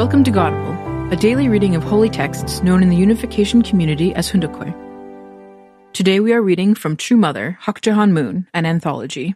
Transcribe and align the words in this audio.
Welcome 0.00 0.24
to 0.24 0.30
Godible, 0.30 1.12
a 1.12 1.16
daily 1.16 1.50
reading 1.50 1.76
of 1.76 1.82
holy 1.82 2.08
texts 2.08 2.62
known 2.62 2.82
in 2.82 2.88
the 2.88 2.96
unification 2.96 3.60
community 3.60 4.14
as 4.14 4.30
Hoon 4.30 4.40
Dok 4.40 4.52
Hwe. 4.52 5.92
Today 5.92 6.20
we 6.20 6.32
are 6.32 6.40
reading 6.40 6.74
from 6.74 6.96
True 6.96 7.18
Mother, 7.18 7.58
Hak 7.60 7.84
Ja 7.84 7.92
Han 7.92 8.14
Moon, 8.14 8.48
an 8.54 8.64
anthology. 8.64 9.34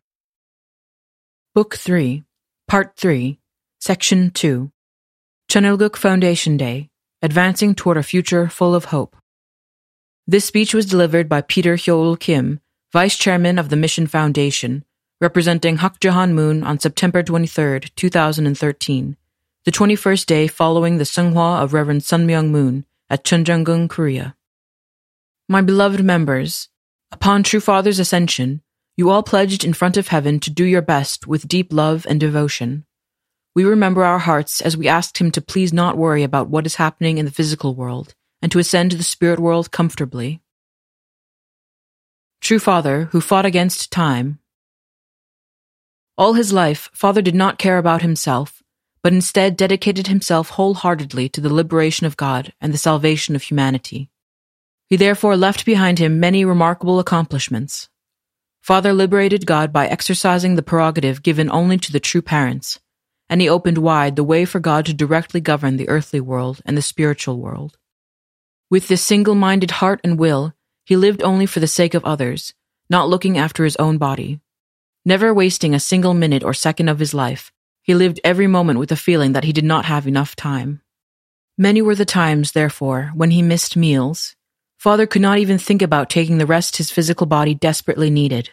Book 1.54 1.76
3, 1.76 2.22
Part 2.66 2.96
3, 2.96 3.38
Section 3.78 4.30
2 4.30 4.72
Cheon 5.50 5.64
Il 5.66 5.76
Guk 5.76 5.98
Foundation 5.98 6.56
Day, 6.56 6.88
Advancing 7.20 7.74
Toward 7.74 7.98
a 7.98 8.02
Future 8.02 8.48
Full 8.48 8.74
of 8.74 8.86
Hope. 8.86 9.16
This 10.26 10.46
speech 10.46 10.72
was 10.72 10.86
delivered 10.86 11.28
by 11.28 11.42
Peter 11.42 11.74
Hyoul 11.74 12.18
Kim, 12.18 12.60
Vice 12.90 13.18
Chairman 13.18 13.58
of 13.58 13.68
the 13.68 13.76
Mission 13.76 14.06
Foundation, 14.06 14.82
representing 15.20 15.76
Hak 15.76 16.02
Ja 16.02 16.12
Han 16.12 16.32
Moon 16.32 16.64
on 16.64 16.78
September 16.78 17.22
23, 17.22 17.80
2013 17.94 19.18
the 19.64 19.72
21st 19.72 20.26
day 20.26 20.46
following 20.46 20.98
the 20.98 21.04
Seonghwa 21.04 21.62
of 21.62 21.72
Reverend 21.72 22.04
Sun 22.04 22.26
Myung 22.26 22.50
Moon 22.50 22.84
at 23.08 23.24
Cheon 23.24 23.44
Jeong 23.44 23.64
Gung, 23.64 23.88
Korea. 23.88 24.36
My 25.48 25.62
beloved 25.62 26.04
members, 26.04 26.68
upon 27.10 27.42
True 27.42 27.60
Father's 27.60 27.98
ascension, 27.98 28.60
you 28.94 29.08
all 29.08 29.22
pledged 29.22 29.64
in 29.64 29.72
front 29.72 29.96
of 29.96 30.08
heaven 30.08 30.38
to 30.40 30.50
do 30.50 30.64
your 30.64 30.82
best 30.82 31.26
with 31.26 31.48
deep 31.48 31.72
love 31.72 32.06
and 32.06 32.20
devotion. 32.20 32.84
We 33.54 33.64
remember 33.64 34.04
our 34.04 34.18
hearts 34.18 34.60
as 34.60 34.76
we 34.76 34.86
asked 34.86 35.16
him 35.16 35.30
to 35.30 35.40
please 35.40 35.72
not 35.72 35.96
worry 35.96 36.24
about 36.24 36.50
what 36.50 36.66
is 36.66 36.74
happening 36.74 37.16
in 37.16 37.24
the 37.24 37.30
physical 37.30 37.74
world 37.74 38.14
and 38.42 38.52
to 38.52 38.58
ascend 38.58 38.90
to 38.90 38.98
the 38.98 39.02
spirit 39.02 39.40
world 39.40 39.70
comfortably. 39.70 40.42
True 42.42 42.58
Father, 42.58 43.08
who 43.12 43.22
fought 43.22 43.46
against 43.46 43.90
time. 43.90 44.40
All 46.18 46.34
his 46.34 46.52
life, 46.52 46.90
Father 46.92 47.22
did 47.22 47.34
not 47.34 47.58
care 47.58 47.78
about 47.78 48.02
himself, 48.02 48.62
but 49.04 49.12
instead 49.12 49.54
dedicated 49.54 50.06
himself 50.06 50.48
wholeheartedly 50.48 51.28
to 51.28 51.42
the 51.42 51.52
liberation 51.52 52.06
of 52.06 52.16
God 52.16 52.54
and 52.58 52.72
the 52.72 52.78
salvation 52.78 53.36
of 53.36 53.42
humanity. 53.42 54.08
He 54.88 54.96
therefore 54.96 55.36
left 55.36 55.66
behind 55.66 55.98
him 55.98 56.18
many 56.18 56.42
remarkable 56.42 56.98
accomplishments. 56.98 57.90
Father 58.62 58.94
liberated 58.94 59.44
God 59.44 59.74
by 59.74 59.86
exercising 59.86 60.54
the 60.54 60.62
prerogative 60.62 61.22
given 61.22 61.50
only 61.50 61.76
to 61.76 61.92
the 61.92 62.00
true 62.00 62.22
parents, 62.22 62.80
and 63.28 63.42
he 63.42 63.48
opened 63.48 63.76
wide 63.76 64.16
the 64.16 64.24
way 64.24 64.46
for 64.46 64.58
God 64.58 64.86
to 64.86 64.94
directly 64.94 65.42
govern 65.42 65.76
the 65.76 65.90
earthly 65.90 66.20
world 66.20 66.62
and 66.64 66.74
the 66.74 66.80
spiritual 66.80 67.38
world. 67.38 67.76
With 68.70 68.88
this 68.88 69.02
single 69.02 69.34
minded 69.34 69.72
heart 69.72 70.00
and 70.02 70.18
will, 70.18 70.54
he 70.86 70.96
lived 70.96 71.22
only 71.22 71.44
for 71.44 71.60
the 71.60 71.66
sake 71.66 71.92
of 71.92 72.06
others, 72.06 72.54
not 72.88 73.10
looking 73.10 73.36
after 73.36 73.64
his 73.64 73.76
own 73.76 73.98
body. 73.98 74.40
Never 75.04 75.34
wasting 75.34 75.74
a 75.74 75.78
single 75.78 76.14
minute 76.14 76.42
or 76.42 76.54
second 76.54 76.88
of 76.88 77.00
his 77.00 77.12
life, 77.12 77.52
he 77.84 77.94
lived 77.94 78.18
every 78.24 78.46
moment 78.46 78.78
with 78.78 78.88
the 78.88 78.96
feeling 78.96 79.32
that 79.32 79.44
he 79.44 79.52
did 79.52 79.62
not 79.62 79.84
have 79.84 80.06
enough 80.08 80.34
time. 80.34 80.80
Many 81.58 81.82
were 81.82 81.94
the 81.94 82.06
times, 82.06 82.52
therefore, 82.52 83.12
when 83.14 83.30
he 83.30 83.42
missed 83.42 83.76
meals. 83.76 84.34
Father 84.78 85.06
could 85.06 85.20
not 85.20 85.38
even 85.38 85.58
think 85.58 85.82
about 85.82 86.08
taking 86.08 86.38
the 86.38 86.46
rest 86.46 86.78
his 86.78 86.90
physical 86.90 87.26
body 87.26 87.54
desperately 87.54 88.08
needed. 88.08 88.48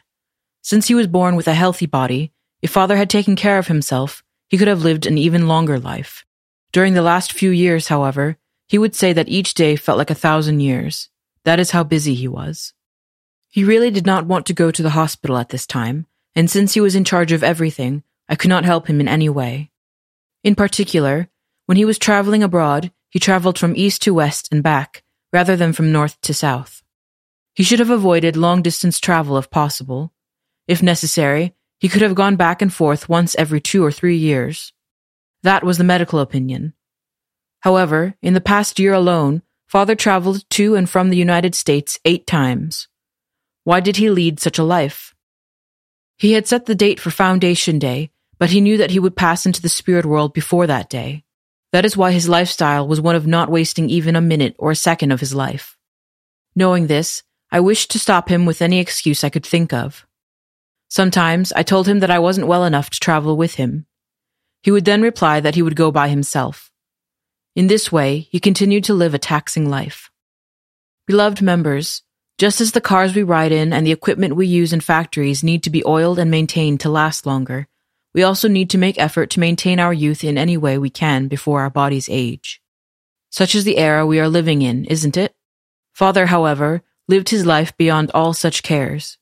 Since 0.61 0.89
he 0.89 0.95
was 0.95 1.07
born 1.07 1.37
with 1.37 1.47
a 1.47 1.53
healthy 1.53 1.85
body, 1.85 2.33
if 2.61 2.71
father 2.71 2.97
had 2.97 3.09
taken 3.09 3.37
care 3.37 3.57
of 3.57 3.67
himself, 3.67 4.21
he 4.49 4.57
could 4.57 4.67
have 4.67 4.83
lived 4.83 5.05
an 5.05 5.17
even 5.17 5.47
longer 5.47 5.79
life. 5.79 6.25
During 6.73 6.93
the 6.93 7.01
last 7.01 7.31
few 7.31 7.51
years, 7.51 7.87
however, 7.87 8.35
he 8.67 8.77
would 8.77 8.95
say 8.95 9.13
that 9.13 9.29
each 9.29 9.53
day 9.53 9.77
felt 9.77 9.97
like 9.97 10.11
a 10.11 10.15
thousand 10.25 10.59
years. 10.59 11.07
That 11.45 11.61
is 11.61 11.71
how 11.71 11.85
busy 11.85 12.15
he 12.15 12.27
was. 12.27 12.73
He 13.47 13.63
really 13.63 13.91
did 13.91 14.05
not 14.05 14.25
want 14.25 14.45
to 14.47 14.53
go 14.53 14.71
to 14.71 14.83
the 14.83 14.91
hospital 14.91 15.37
at 15.37 15.49
this 15.49 15.65
time, 15.65 16.05
and 16.35 16.51
since 16.51 16.73
he 16.73 16.81
was 16.81 16.95
in 16.95 17.05
charge 17.05 17.31
of 17.31 17.43
everything, 17.43 18.03
I 18.31 18.35
could 18.35 18.47
not 18.47 18.63
help 18.63 18.87
him 18.87 19.01
in 19.01 19.09
any 19.09 19.27
way. 19.27 19.71
In 20.41 20.55
particular, 20.55 21.27
when 21.65 21.75
he 21.75 21.83
was 21.83 21.99
traveling 21.99 22.41
abroad, 22.41 22.93
he 23.09 23.19
traveled 23.19 23.59
from 23.59 23.75
east 23.75 24.01
to 24.03 24.13
west 24.13 24.47
and 24.53 24.63
back, 24.63 25.03
rather 25.33 25.57
than 25.57 25.73
from 25.73 25.91
north 25.91 26.19
to 26.21 26.33
south. 26.33 26.81
He 27.53 27.63
should 27.63 27.79
have 27.79 27.89
avoided 27.89 28.37
long 28.37 28.61
distance 28.61 29.01
travel 29.01 29.37
if 29.37 29.49
possible. 29.49 30.13
If 30.65 30.81
necessary, 30.81 31.53
he 31.77 31.89
could 31.89 32.01
have 32.01 32.15
gone 32.15 32.37
back 32.37 32.61
and 32.61 32.73
forth 32.73 33.09
once 33.09 33.35
every 33.35 33.59
two 33.59 33.83
or 33.83 33.91
three 33.91 34.15
years. 34.15 34.71
That 35.43 35.65
was 35.65 35.77
the 35.77 35.83
medical 35.83 36.19
opinion. 36.19 36.73
However, 37.59 38.15
in 38.21 38.33
the 38.33 38.39
past 38.39 38.79
year 38.79 38.93
alone, 38.93 39.41
father 39.67 39.93
traveled 39.93 40.49
to 40.51 40.75
and 40.75 40.89
from 40.89 41.09
the 41.09 41.17
United 41.17 41.53
States 41.53 41.99
eight 42.05 42.25
times. 42.27 42.87
Why 43.65 43.81
did 43.81 43.97
he 43.97 44.09
lead 44.09 44.39
such 44.39 44.57
a 44.57 44.63
life? 44.63 45.13
He 46.17 46.31
had 46.31 46.47
set 46.47 46.65
the 46.65 46.75
date 46.75 46.99
for 46.99 47.11
Foundation 47.11 47.77
Day 47.77 48.09
but 48.41 48.49
he 48.49 48.59
knew 48.59 48.77
that 48.77 48.89
he 48.89 48.97
would 48.97 49.15
pass 49.15 49.45
into 49.45 49.61
the 49.61 49.69
spirit 49.69 50.03
world 50.03 50.33
before 50.33 50.65
that 50.65 50.89
day. 50.89 51.23
That 51.73 51.85
is 51.85 51.95
why 51.95 52.11
his 52.11 52.27
lifestyle 52.27 52.87
was 52.87 52.99
one 52.99 53.15
of 53.15 53.27
not 53.27 53.51
wasting 53.51 53.87
even 53.87 54.15
a 54.15 54.19
minute 54.19 54.55
or 54.57 54.71
a 54.71 54.75
second 54.75 55.11
of 55.11 55.19
his 55.19 55.35
life. 55.35 55.77
Knowing 56.55 56.87
this, 56.87 57.21
I 57.51 57.59
wished 57.59 57.91
to 57.91 57.99
stop 57.99 58.29
him 58.29 58.47
with 58.47 58.63
any 58.63 58.79
excuse 58.79 59.23
I 59.23 59.29
could 59.29 59.45
think 59.45 59.73
of. 59.73 60.07
Sometimes 60.89 61.53
I 61.53 61.61
told 61.61 61.87
him 61.87 61.99
that 61.99 62.09
I 62.09 62.17
wasn't 62.17 62.47
well 62.47 62.65
enough 62.65 62.89
to 62.89 62.99
travel 62.99 63.37
with 63.37 63.55
him. 63.61 63.85
He 64.63 64.71
would 64.71 64.85
then 64.85 65.03
reply 65.03 65.39
that 65.39 65.53
he 65.53 65.61
would 65.61 65.75
go 65.75 65.91
by 65.91 66.09
himself. 66.09 66.71
In 67.55 67.67
this 67.67 67.91
way, 67.91 68.27
he 68.31 68.39
continued 68.39 68.85
to 68.85 68.95
live 68.95 69.13
a 69.13 69.19
taxing 69.19 69.69
life. 69.69 70.09
Beloved 71.05 71.43
members, 71.43 72.01
just 72.39 72.59
as 72.59 72.71
the 72.71 72.81
cars 72.81 73.13
we 73.15 73.21
ride 73.21 73.51
in 73.51 73.71
and 73.71 73.85
the 73.85 73.91
equipment 73.91 74.35
we 74.35 74.47
use 74.47 74.73
in 74.73 74.79
factories 74.79 75.43
need 75.43 75.61
to 75.61 75.69
be 75.69 75.85
oiled 75.85 76.17
and 76.17 76.31
maintained 76.31 76.79
to 76.79 76.89
last 76.89 77.27
longer, 77.27 77.67
we 78.13 78.23
also 78.23 78.47
need 78.47 78.69
to 78.71 78.77
make 78.77 78.99
effort 78.99 79.29
to 79.31 79.39
maintain 79.39 79.79
our 79.79 79.93
youth 79.93 80.23
in 80.23 80.37
any 80.37 80.57
way 80.57 80.77
we 80.77 80.89
can 80.89 81.27
before 81.27 81.61
our 81.61 81.69
bodies 81.69 82.09
age. 82.09 82.61
Such 83.29 83.55
is 83.55 83.63
the 83.63 83.77
era 83.77 84.05
we 84.05 84.19
are 84.19 84.27
living 84.27 84.61
in, 84.61 84.85
isn't 84.85 85.15
it? 85.15 85.33
Father, 85.93 86.25
however, 86.25 86.83
lived 87.07 87.29
his 87.29 87.45
life 87.45 87.75
beyond 87.77 88.11
all 88.13 88.33
such 88.33 88.63
cares. 88.63 89.17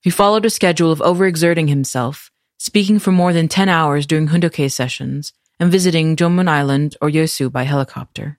He 0.00 0.10
followed 0.10 0.44
a 0.44 0.50
schedule 0.50 0.92
of 0.92 1.00
overexerting 1.00 1.68
himself, 1.68 2.30
speaking 2.58 2.98
for 2.98 3.12
more 3.12 3.32
than 3.32 3.48
10 3.48 3.68
hours 3.68 4.06
during 4.06 4.28
Hoon 4.28 4.40
Dok 4.40 4.52
Hwe 4.52 4.70
sessions, 4.70 5.32
and 5.58 5.72
visiting 5.72 6.16
Geomun 6.16 6.48
Island 6.48 6.96
or 7.00 7.08
Yeosu 7.08 7.50
by 7.50 7.62
helicopter. 7.64 8.38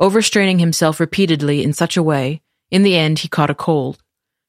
Overstraining 0.00 0.60
himself 0.60 1.00
repeatedly 1.00 1.62
in 1.62 1.72
such 1.72 1.96
a 1.96 2.02
way, 2.02 2.40
in 2.70 2.82
the 2.82 2.96
end 2.96 3.20
he 3.20 3.28
caught 3.28 3.50
a 3.50 3.54
cold. 3.54 4.02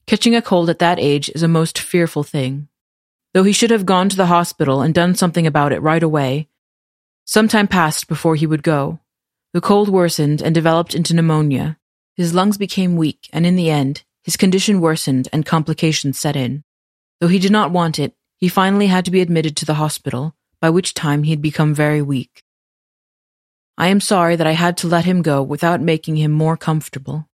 Catching 0.08 0.36
a 0.36 0.42
cold 0.42 0.70
at 0.70 0.80
that 0.80 1.00
age 1.00 1.30
is 1.36 1.44
a 1.44 1.48
most 1.48 1.78
fearful 1.78 2.24
thing. 2.24 2.68
Though 3.34 3.44
he 3.44 3.54
should 3.54 3.70
have 3.70 3.86
gone 3.86 4.10
to 4.10 4.16
the 4.16 4.26
hospital 4.26 4.82
and 4.82 4.94
done 4.94 5.14
something 5.14 5.46
about 5.46 5.72
it 5.72 5.82
right 5.82 6.02
away, 6.02 6.48
some 7.26 7.48
time 7.48 7.68
passed 7.68 8.08
before 8.08 8.36
he 8.36 8.48
would 8.48 8.64
go. 8.64 9.00
The 9.54 9.62
cold 9.62 9.88
worsened 9.88 10.42
and 10.42 10.54
developed 10.54 10.96
into 10.96 11.14
pneumonia. 11.14 11.78
His 12.16 12.34
lungs 12.34 12.58
became 12.58 12.96
weak, 12.96 13.30
and 13.32 13.46
in 13.46 13.56
the 13.56 13.70
end, 13.70 14.04
his 14.24 14.36
condition 14.36 14.82
worsened 14.82 15.30
and 15.32 15.46
complications 15.46 16.20
set 16.20 16.36
in. 16.36 16.64
Though 17.20 17.28
he 17.28 17.38
did 17.38 17.52
not 17.52 17.72
want 17.72 18.00
it, 18.00 18.16
he 18.38 18.50
finally 18.50 18.88
had 18.88 19.06
to 19.06 19.12
be 19.12 19.22
admitted 19.22 19.56
to 19.58 19.66
the 19.66 19.76
hospital, 19.76 20.36
by 20.60 20.72
which 20.72 20.96
time 20.96 21.24
he 21.24 21.30
had 21.30 21.42
become 21.42 21.74
very 21.74 22.02
weak. 22.02 22.44
I 23.78 23.90
am 23.90 24.02
sorry 24.02 24.36
that 24.36 24.48
I 24.48 24.54
had 24.54 24.76
to 24.78 24.88
let 24.88 25.06
him 25.06 25.22
go 25.22 25.44
without 25.44 25.82
making 25.82 26.18
him 26.18 26.32
more 26.32 26.58
comfortable. 26.58 27.29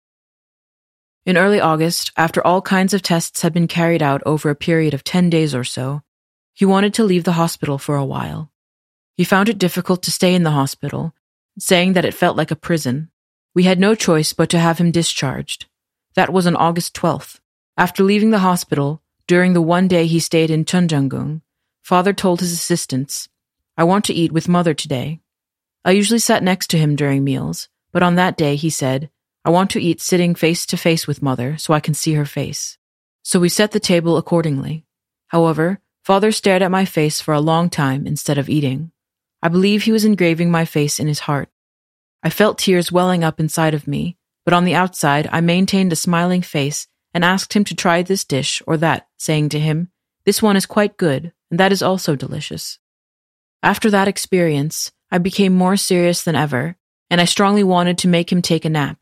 In 1.24 1.38
early 1.38 1.60
August, 1.60 2.12
after 2.18 2.46
all 2.46 2.64
kinds 2.64 2.96
of 2.96 3.04
tests 3.04 3.44
had 3.44 3.54
been 3.54 3.68
carried 3.68 4.02
out 4.02 4.24
over 4.26 4.50
a 4.50 4.56
period 4.56 4.96
of 4.96 5.04
10 5.04 5.30
days 5.30 5.54
or 5.54 5.64
so, 5.64 6.02
he 6.54 6.66
wanted 6.66 6.96
to 6.96 7.04
leave 7.04 7.26
the 7.26 7.34
hospital 7.34 7.78
for 7.78 7.96
a 7.96 8.06
while. 8.06 8.52
He 9.16 9.24
found 9.24 9.48
it 9.48 9.60
difficult 9.60 10.02
to 10.04 10.12
stay 10.12 10.34
in 10.34 10.42
the 10.42 10.52
hospital, 10.52 11.14
saying 11.60 11.94
that 11.94 12.06
it 12.06 12.16
felt 12.16 12.38
like 12.38 12.50
a 12.50 12.56
prison. 12.56 13.12
We 13.54 13.64
had 13.64 13.80
no 13.80 13.94
choice 13.94 14.34
but 14.34 14.50
to 14.50 14.60
have 14.60 14.80
him 14.80 14.90
discharged. 14.90 15.68
That 16.16 16.34
was 16.34 16.48
on 16.48 16.56
August 16.56 16.96
12th. 16.96 17.40
After 17.78 18.04
leaving 18.04 18.32
the 18.32 18.40
hospital, 18.40 19.04
during 19.28 19.54
the 19.54 19.62
one 19.62 19.88
day 19.88 20.08
he 20.08 20.20
stayed 20.20 20.50
in 20.50 20.66
Cheon 20.66 20.88
Jeong 20.88 21.10
Gung, 21.10 21.42
father 21.84 22.14
told 22.14 22.40
his 22.40 22.52
assistants, 22.52 23.30
I 23.78 23.84
want 23.84 24.06
to 24.06 24.14
eat 24.14 24.32
with 24.32 24.50
mother 24.50 24.74
today. 24.74 25.20
I 25.86 25.92
usually 25.92 26.20
sat 26.20 26.42
next 26.42 26.72
to 26.72 26.78
him 26.78 26.96
during 26.96 27.24
meals, 27.24 27.70
but 27.92 28.02
on 28.02 28.16
that 28.16 28.38
day 28.38 28.56
he 28.56 28.72
said, 28.72 29.12
I 29.44 29.50
want 29.50 29.72
to 29.72 29.82
eat 29.82 30.02
sitting 30.02 30.36
face 30.36 30.66
to 30.68 30.78
face 30.78 31.08
with 31.08 31.24
mother 31.24 31.58
so 31.58 31.74
I 31.74 31.80
can 31.80 31.94
see 31.94 32.14
her 32.14 32.26
face. 32.26 32.78
So 33.24 33.40
we 33.40 33.50
set 33.50 33.72
the 33.72 33.80
table 33.80 34.18
accordingly. 34.18 34.86
However, 35.28 35.80
father 36.04 36.32
stared 36.32 36.62
at 36.62 36.70
my 36.72 36.86
face 36.86 37.22
for 37.22 37.34
a 37.34 37.40
long 37.40 37.70
time 37.70 38.06
instead 38.06 38.38
of 38.38 38.50
eating. 38.50 38.92
I 39.42 39.48
believe 39.48 39.84
he 39.84 39.92
was 39.92 40.06
engraving 40.06 40.52
my 40.52 40.66
face 40.66 41.00
in 41.00 41.08
his 41.08 41.22
heart. 41.22 41.50
I 42.22 42.30
felt 42.30 42.60
tears 42.60 42.92
welling 42.92 43.24
up 43.24 43.40
inside 43.40 43.74
of 43.74 43.88
me, 43.88 44.18
but 44.46 44.54
on 44.54 44.64
the 44.64 44.76
outside 44.76 45.28
I 45.32 45.42
maintained 45.42 45.92
a 45.92 45.96
smiling 45.96 46.44
face 46.44 46.88
and 47.14 47.26
asked 47.26 47.54
him 47.54 47.64
to 47.66 47.76
try 47.76 48.04
this 48.04 48.24
dish 48.24 48.62
or 48.68 48.78
that, 48.78 49.08
saying 49.18 49.50
to 49.50 49.60
him, 49.60 49.90
This 50.24 50.42
one 50.42 50.56
is 50.56 50.68
quite 50.68 50.98
good, 50.98 51.34
and 51.50 51.60
that 51.60 51.72
is 51.72 51.82
also 51.82 52.16
delicious. 52.16 52.78
After 53.64 53.90
that 53.90 54.08
experience, 54.08 54.92
I 55.12 55.18
became 55.18 55.54
more 55.54 55.78
serious 55.78 56.24
than 56.24 56.36
ever, 56.36 56.76
and 57.10 57.20
I 57.20 57.26
strongly 57.26 57.64
wanted 57.64 57.98
to 58.00 58.08
make 58.08 58.32
him 58.32 58.42
take 58.42 58.66
a 58.66 58.70
nap. 58.70 59.00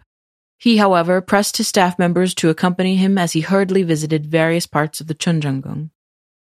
He, 0.59 0.75
however, 0.75 1.21
pressed 1.21 1.55
his 1.55 1.69
staff 1.69 1.97
members 1.97 2.35
to 2.35 2.49
accompany 2.49 2.97
him 2.97 3.17
as 3.17 3.31
he 3.31 3.39
hurriedly 3.39 3.81
visited 3.83 4.27
various 4.27 4.67
parts 4.67 4.99
of 4.99 5.07
the 5.07 5.15
Cheon 5.15 5.39
Jeong 5.39 5.61
Gung. 5.61 5.89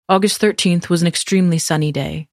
August 0.08 0.40
13th 0.40 0.88
was 0.88 1.02
an 1.02 1.08
extremely 1.08 1.58
sunny 1.58 1.92
day. 1.92 2.28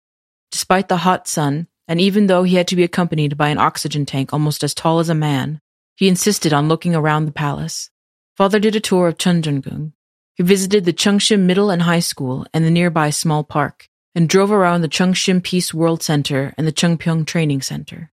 Despite 0.50 0.88
the 0.88 0.98
hot 0.98 1.28
sun, 1.28 1.68
and 1.86 2.00
even 2.00 2.28
though 2.28 2.44
he 2.44 2.56
had 2.56 2.70
to 2.70 2.78
be 2.78 2.86
accompanied 2.86 3.38
by 3.38 3.50
an 3.50 3.58
oxygen 3.58 4.06
tank 4.06 4.32
almost 4.32 4.64
as 4.64 4.74
tall 4.74 5.00
as 5.00 5.10
a 5.10 5.14
man, 5.14 5.60
he 5.98 6.08
insisted 6.08 6.54
on 6.54 6.70
looking 6.70 6.96
around 6.96 7.26
the 7.26 7.34
palace. 7.34 7.90
Father 8.38 8.60
did 8.60 8.78
a 8.78 8.80
tour 8.80 9.10
of 9.10 9.18
Cheon 9.18 9.42
Jeong 9.42 9.62
Gung. 9.62 9.92
He 10.36 10.44
visited 10.44 10.86
the 10.86 10.94
Cheongshim 10.94 11.42
Middle 11.42 11.70
and 11.70 11.82
High 11.82 12.00
School 12.00 12.46
and 12.54 12.64
the 12.64 12.72
nearby 12.72 13.10
small 13.10 13.44
park, 13.44 13.90
and 14.16 14.30
drove 14.30 14.54
around 14.54 14.84
the 14.84 14.88
Cheongshim 14.88 15.44
Peace 15.44 15.74
World 15.74 16.02
Center 16.02 16.54
and 16.58 16.66
the 16.66 16.72
Cheongpyeong 16.72 17.28
Training 17.28 17.62
Center. 17.62 18.10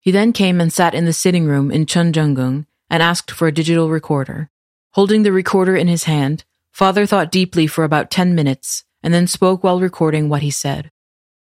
He 0.00 0.10
then 0.10 0.32
came 0.32 0.58
and 0.58 0.72
sat 0.72 0.94
in 0.94 1.04
the 1.04 1.12
sitting 1.12 1.44
room 1.44 1.70
in 1.70 1.84
Cheon 1.84 2.12
Jeong 2.12 2.34
Gung 2.34 2.66
and 2.90 3.02
asked 3.02 3.30
for 3.30 3.48
a 3.48 3.52
digital 3.52 3.88
recorder. 3.88 4.50
Holding 4.92 5.22
the 5.22 5.32
recorder 5.32 5.76
in 5.76 5.88
his 5.88 6.04
hand, 6.04 6.44
Father 6.72 7.06
thought 7.06 7.32
deeply 7.32 7.66
for 7.66 7.84
about 7.84 8.10
ten 8.10 8.34
minutes 8.34 8.84
and 9.02 9.12
then 9.12 9.26
spoke 9.26 9.62
while 9.62 9.80
recording 9.80 10.28
what 10.28 10.42
he 10.42 10.50
said. 10.50 10.90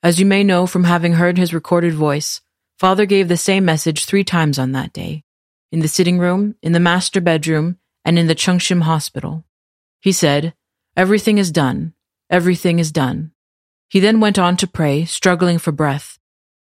As 0.03 0.19
you 0.19 0.25
may 0.25 0.43
know 0.43 0.65
from 0.65 0.85
having 0.85 1.13
heard 1.13 1.37
his 1.37 1.53
recorded 1.53 1.93
voice, 1.93 2.41
Father 2.79 3.05
gave 3.05 3.27
the 3.27 3.37
same 3.37 3.65
message 3.65 4.05
three 4.05 4.23
times 4.23 4.57
on 4.57 4.71
that 4.71 4.93
day 4.93 5.23
in 5.71 5.79
the 5.79 5.87
sitting 5.87 6.19
room, 6.19 6.55
in 6.61 6.73
the 6.73 6.79
master 6.79 7.21
bedroom, 7.21 7.77
and 8.03 8.19
in 8.19 8.27
the 8.27 8.35
Cheongshim 8.35 8.81
hospital. 8.81 9.45
He 10.01 10.11
said, 10.11 10.53
Everything 10.97 11.37
is 11.37 11.51
done. 11.51 11.93
Everything 12.29 12.79
is 12.79 12.91
done. 12.91 13.31
He 13.87 13.99
then 13.99 14.19
went 14.19 14.37
on 14.37 14.57
to 14.57 14.67
pray, 14.67 15.05
struggling 15.05 15.57
for 15.57 15.71
breath. 15.71 16.17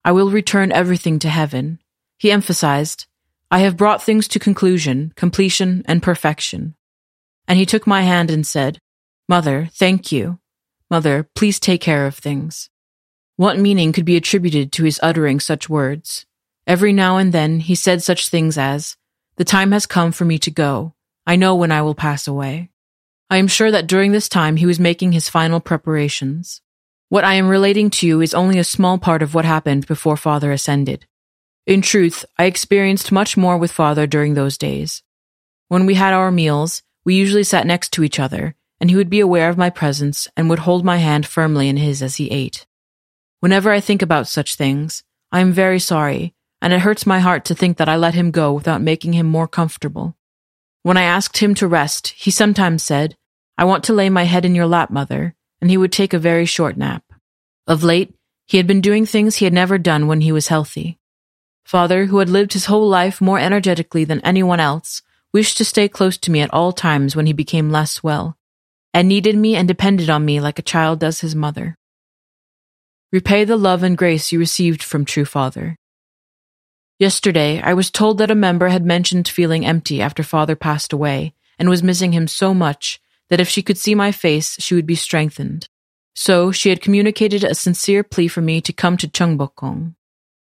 I 0.05 0.11
will 0.11 0.29
return 0.29 0.71
everything 0.71 1.19
to 1.19 1.29
heaven. 1.29 1.79
He 2.17 2.31
emphasized, 2.31 3.07
I 3.51 3.59
have 3.59 3.77
brought 3.77 4.03
things 4.03 4.27
to 4.29 4.39
conclusion, 4.39 5.11
completion, 5.15 5.83
and 5.85 6.03
perfection. 6.03 6.75
And 7.47 7.57
he 7.57 7.65
took 7.65 7.87
my 7.87 8.03
hand 8.03 8.29
and 8.29 8.45
said, 8.45 8.77
Mother, 9.27 9.69
thank 9.73 10.11
you. 10.11 10.39
Mother, 10.91 11.27
please 11.35 11.59
take 11.59 11.81
care 11.81 12.05
of 12.05 12.15
things. 12.15 12.69
What 13.37 13.57
meaning 13.57 13.91
could 13.91 14.05
be 14.05 14.17
attributed 14.17 14.71
to 14.73 14.83
his 14.83 14.99
uttering 15.01 15.39
such 15.39 15.67
words? 15.67 16.25
Every 16.67 16.93
now 16.93 17.17
and 17.17 17.33
then 17.33 17.59
he 17.59 17.73
said 17.73 18.03
such 18.03 18.29
things 18.29 18.57
as, 18.57 18.97
The 19.37 19.45
time 19.45 19.71
has 19.71 19.87
come 19.87 20.11
for 20.11 20.25
me 20.25 20.37
to 20.39 20.51
go. 20.51 20.93
I 21.25 21.35
know 21.35 21.55
when 21.55 21.71
I 21.71 21.81
will 21.81 21.95
pass 21.95 22.27
away. 22.27 22.69
I 23.31 23.37
am 23.37 23.47
sure 23.47 23.71
that 23.71 23.87
during 23.87 24.11
this 24.11 24.29
time 24.29 24.57
he 24.57 24.67
was 24.67 24.79
making 24.79 25.11
his 25.11 25.29
final 25.29 25.59
preparations. 25.59 26.61
What 27.09 27.23
I 27.23 27.35
am 27.35 27.47
relating 27.47 27.89
to 27.91 28.07
you 28.07 28.21
is 28.21 28.35
only 28.35 28.59
a 28.59 28.63
small 28.63 28.99
part 28.99 29.23
of 29.23 29.33
what 29.33 29.45
happened 29.45 29.87
before 29.87 30.17
Father 30.17 30.51
ascended. 30.51 31.07
In 31.69 31.83
truth, 31.83 32.25
I 32.35 32.45
experienced 32.45 33.11
much 33.11 33.37
more 33.37 33.55
with 33.55 33.71
Father 33.71 34.07
during 34.07 34.33
those 34.33 34.57
days. 34.57 35.03
When 35.67 35.85
we 35.85 35.93
had 35.93 36.15
our 36.15 36.31
meals, 36.31 36.81
we 37.05 37.13
usually 37.13 37.43
sat 37.43 37.67
next 37.67 37.93
to 37.93 38.03
each 38.03 38.19
other, 38.19 38.55
and 38.81 38.89
he 38.89 38.95
would 38.95 39.11
be 39.11 39.19
aware 39.19 39.51
of 39.51 39.57
my 39.59 39.69
presence 39.69 40.27
and 40.35 40.49
would 40.49 40.65
hold 40.65 40.83
my 40.83 40.97
hand 40.97 41.27
firmly 41.27 41.69
in 41.69 41.77
his 41.77 42.01
as 42.01 42.15
he 42.15 42.31
ate. 42.31 42.65
Whenever 43.39 43.69
I 43.69 43.81
think 43.81 44.01
about 44.01 44.27
such 44.27 44.55
things, 44.55 45.03
I 45.31 45.41
am 45.41 45.51
very 45.51 45.77
sorry, 45.77 46.33
and 46.59 46.73
it 46.73 46.79
hurts 46.79 47.05
my 47.05 47.19
heart 47.19 47.45
to 47.45 47.53
think 47.53 47.77
that 47.77 47.87
I 47.87 47.97
let 47.97 48.15
him 48.15 48.31
go 48.31 48.51
without 48.51 48.81
making 48.81 49.13
him 49.13 49.27
more 49.27 49.47
comfortable. 49.47 50.17
When 50.81 50.97
I 50.97 51.03
asked 51.03 51.37
him 51.37 51.53
to 51.53 51.67
rest, 51.67 52.15
he 52.17 52.31
sometimes 52.31 52.83
said, 52.83 53.15
I 53.59 53.65
want 53.65 53.83
to 53.83 53.93
lay 53.93 54.09
my 54.09 54.23
head 54.23 54.43
in 54.43 54.55
your 54.55 54.65
lap, 54.65 54.89
mother, 54.89 55.35
and 55.61 55.69
he 55.69 55.77
would 55.77 55.91
take 55.91 56.15
a 56.15 56.17
very 56.17 56.47
short 56.47 56.77
nap. 56.77 57.03
Of 57.67 57.83
late, 57.83 58.15
he 58.47 58.57
had 58.57 58.65
been 58.65 58.81
doing 58.81 59.05
things 59.05 59.35
he 59.35 59.45
had 59.45 59.53
never 59.53 59.77
done 59.77 60.07
when 60.07 60.21
he 60.21 60.31
was 60.31 60.47
healthy. 60.47 60.98
Father, 61.69 62.05
who 62.07 62.17
had 62.17 62.29
lived 62.29 62.53
his 62.53 62.65
whole 62.65 62.89
life 62.89 63.21
more 63.21 63.37
energetically 63.37 64.03
than 64.03 64.21
anyone 64.21 64.59
else, 64.59 65.03
wished 65.31 65.55
to 65.59 65.63
stay 65.63 65.87
close 65.87 66.17
to 66.17 66.31
me 66.31 66.39
at 66.41 66.51
all 66.51 66.71
times 66.71 67.15
when 67.15 67.27
he 67.27 67.31
became 67.31 67.69
less 67.69 68.01
well, 68.01 68.39
and 68.91 69.07
needed 69.07 69.37
me 69.37 69.55
and 69.55 69.67
depended 69.67 70.09
on 70.09 70.25
me 70.25 70.39
like 70.39 70.57
a 70.57 70.63
child 70.63 70.99
does 70.99 71.21
his 71.21 71.35
mother. 71.35 71.77
Repay 73.11 73.43
the 73.43 73.55
love 73.55 73.83
and 73.83 73.95
grace 73.95 74.31
you 74.31 74.39
received 74.39 74.81
from 74.81 75.05
True 75.05 75.25
Father. 75.25 75.75
Yesterday, 76.97 77.61
I 77.61 77.75
was 77.75 77.91
told 77.91 78.17
that 78.17 78.31
a 78.31 78.45
member 78.49 78.69
had 78.69 78.83
mentioned 78.83 79.27
feeling 79.27 79.63
empty 79.63 80.01
after 80.01 80.23
Father 80.23 80.55
passed 80.55 80.91
away 80.91 81.35
and 81.59 81.69
was 81.69 81.83
missing 81.83 82.13
him 82.13 82.27
so 82.27 82.51
much 82.51 82.99
that 83.29 83.39
if 83.39 83.47
she 83.47 83.61
could 83.61 83.77
see 83.77 83.93
my 83.93 84.11
face, 84.11 84.55
she 84.57 84.73
would 84.73 84.87
be 84.87 84.95
strengthened. 84.95 85.69
So 86.15 86.51
she 86.51 86.69
had 86.69 86.81
communicated 86.81 87.43
a 87.43 87.53
sincere 87.53 88.03
plea 88.03 88.27
for 88.27 88.41
me 88.41 88.59
to 88.59 88.73
come 88.73 88.97
to 88.97 89.07
Cheon 89.07 89.37
Bok 89.37 89.55
Gung. 89.57 89.93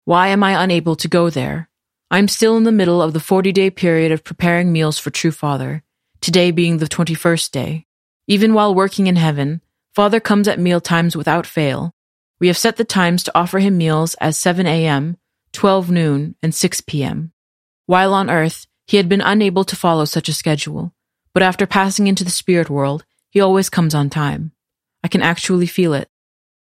Why 0.09 0.29
am 0.29 0.43
I 0.43 0.65
unable 0.65 0.97
to 0.97 1.07
go 1.07 1.29
there? 1.29 1.69
I 2.11 2.19
am 2.19 2.29
still 2.29 2.57
in 2.57 2.63
the 2.63 2.73
middle 2.73 3.03
of 3.03 3.13
the 3.13 3.21
40 3.21 3.53
day 3.53 3.69
period 3.69 4.11
of 4.11 4.25
preparing 4.25 4.73
meals 4.73 4.99
for 4.99 5.11
True 5.11 5.31
Father, 5.31 5.83
today 6.23 6.51
being 6.51 6.79
the 6.79 6.87
21st 6.87 7.51
day. 7.51 7.85
Even 8.27 8.55
while 8.55 8.75
working 8.75 9.07
in 9.07 9.17
heaven, 9.17 9.61
Father 9.95 10.19
comes 10.19 10.49
at 10.49 10.59
meal 10.59 10.81
times 10.81 11.15
without 11.15 11.45
fail, 11.47 11.95
we 12.41 12.47
have 12.47 12.57
set 12.57 12.77
the 12.77 12.85
times 12.85 13.23
to 13.25 13.39
offer 13.39 13.59
him 13.59 13.77
meals 13.77 14.15
as 14.15 14.39
7 14.39 14.67
a.m., 14.67 15.19
12 15.53 15.91
noon, 15.91 16.37
and 16.43 16.55
6 16.55 16.81
p.m. 16.87 17.33
While 17.85 18.15
on 18.15 18.31
earth, 18.31 18.67
he 18.87 18.97
had 18.97 19.11
been 19.11 19.21
unable 19.21 19.65
to 19.65 19.77
follow 19.77 20.07
such 20.07 20.31
a 20.31 20.33
schedule, 20.33 20.95
but 21.35 21.43
after 21.43 21.67
passing 21.67 22.07
into 22.07 22.25
the 22.25 22.31
spirit 22.31 22.71
world, 22.71 23.05
he 23.29 23.43
always 23.43 23.69
comes 23.69 23.95
on 23.95 24.09
time. 24.09 24.53
I 25.05 25.09
can 25.09 25.21
actually 25.21 25.67
feel 25.67 25.93
it. 25.93 26.09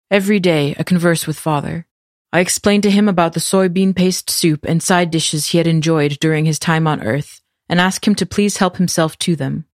Every 0.10 0.40
day, 0.40 0.78
I 0.80 0.84
converse 0.84 1.28
with 1.28 1.38
Father. 1.38 1.88
I 2.33 2.39
explained 2.39 2.81
to 2.83 2.91
him 2.91 3.07
about 3.07 3.33
the 3.33 3.39
soybean 3.39 3.95
paste 3.95 4.27
soup 4.27 4.65
and 4.65 4.81
side 4.81 5.12
dishes 5.12 5.50
he 5.50 5.59
had 5.59 5.68
enjoyed 5.68 6.18
during 6.19 6.45
his 6.45 6.57
time 6.57 6.88
on 6.88 7.03
earth, 7.03 7.41
and 7.69 7.80
asked 7.80 8.07
him 8.07 8.15
to 8.15 8.25
please 8.25 8.57
help 8.57 8.77
himself 8.77 9.19
to 9.19 9.35
them. 9.35 9.65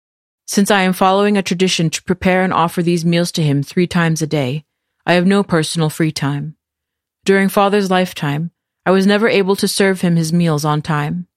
Since 0.45 0.69
I 0.69 0.81
am 0.81 0.91
following 0.91 1.37
a 1.37 1.41
tradition 1.41 1.89
to 1.91 2.03
prepare 2.03 2.43
and 2.43 2.51
offer 2.51 2.83
these 2.83 3.05
meals 3.05 3.31
to 3.33 3.43
him 3.43 3.63
three 3.63 3.87
times 3.87 4.21
a 4.21 4.27
day, 4.27 4.65
I 5.05 5.13
have 5.13 5.25
no 5.25 5.41
personal 5.41 5.89
free 5.89 6.11
time. 6.11 6.57
During 7.23 7.47
father's 7.47 7.89
lifetime, 7.89 8.51
I 8.85 8.91
was 8.91 9.07
never 9.07 9.29
able 9.29 9.55
to 9.55 9.67
serve 9.67 10.01
him 10.01 10.17
his 10.17 10.33
meals 10.33 10.65
on 10.65 10.81
time. 10.81 11.27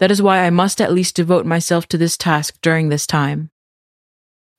That 0.00 0.10
is 0.10 0.20
why 0.20 0.40
I 0.40 0.50
must 0.50 0.82
at 0.82 0.92
least 0.92 1.16
devote 1.16 1.46
myself 1.46 1.88
to 1.88 1.96
this 1.96 2.18
task 2.18 2.58
during 2.60 2.90
this 2.90 3.06
time. 3.06 3.50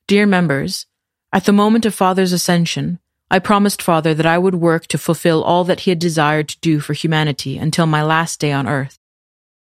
Dear 0.08 0.26
members, 0.26 0.88
at 1.32 1.46
the 1.46 1.54
moment 1.54 1.86
of 1.86 1.94
father's 1.94 2.34
ascension, 2.34 2.98
I 3.32 3.40
promised 3.40 3.82
father 3.82 4.14
that 4.14 4.26
I 4.26 4.38
would 4.38 4.56
work 4.56 4.88
to 4.88 4.98
fulfill 4.98 5.44
all 5.44 5.64
that 5.66 5.82
he 5.82 5.92
had 5.92 6.00
desired 6.00 6.50
to 6.50 6.60
do 6.62 6.80
for 6.80 6.94
humanity 6.94 7.58
until 7.58 7.86
my 7.86 8.02
last 8.02 8.40
day 8.40 8.52
on 8.52 8.68
earth. 8.68 8.98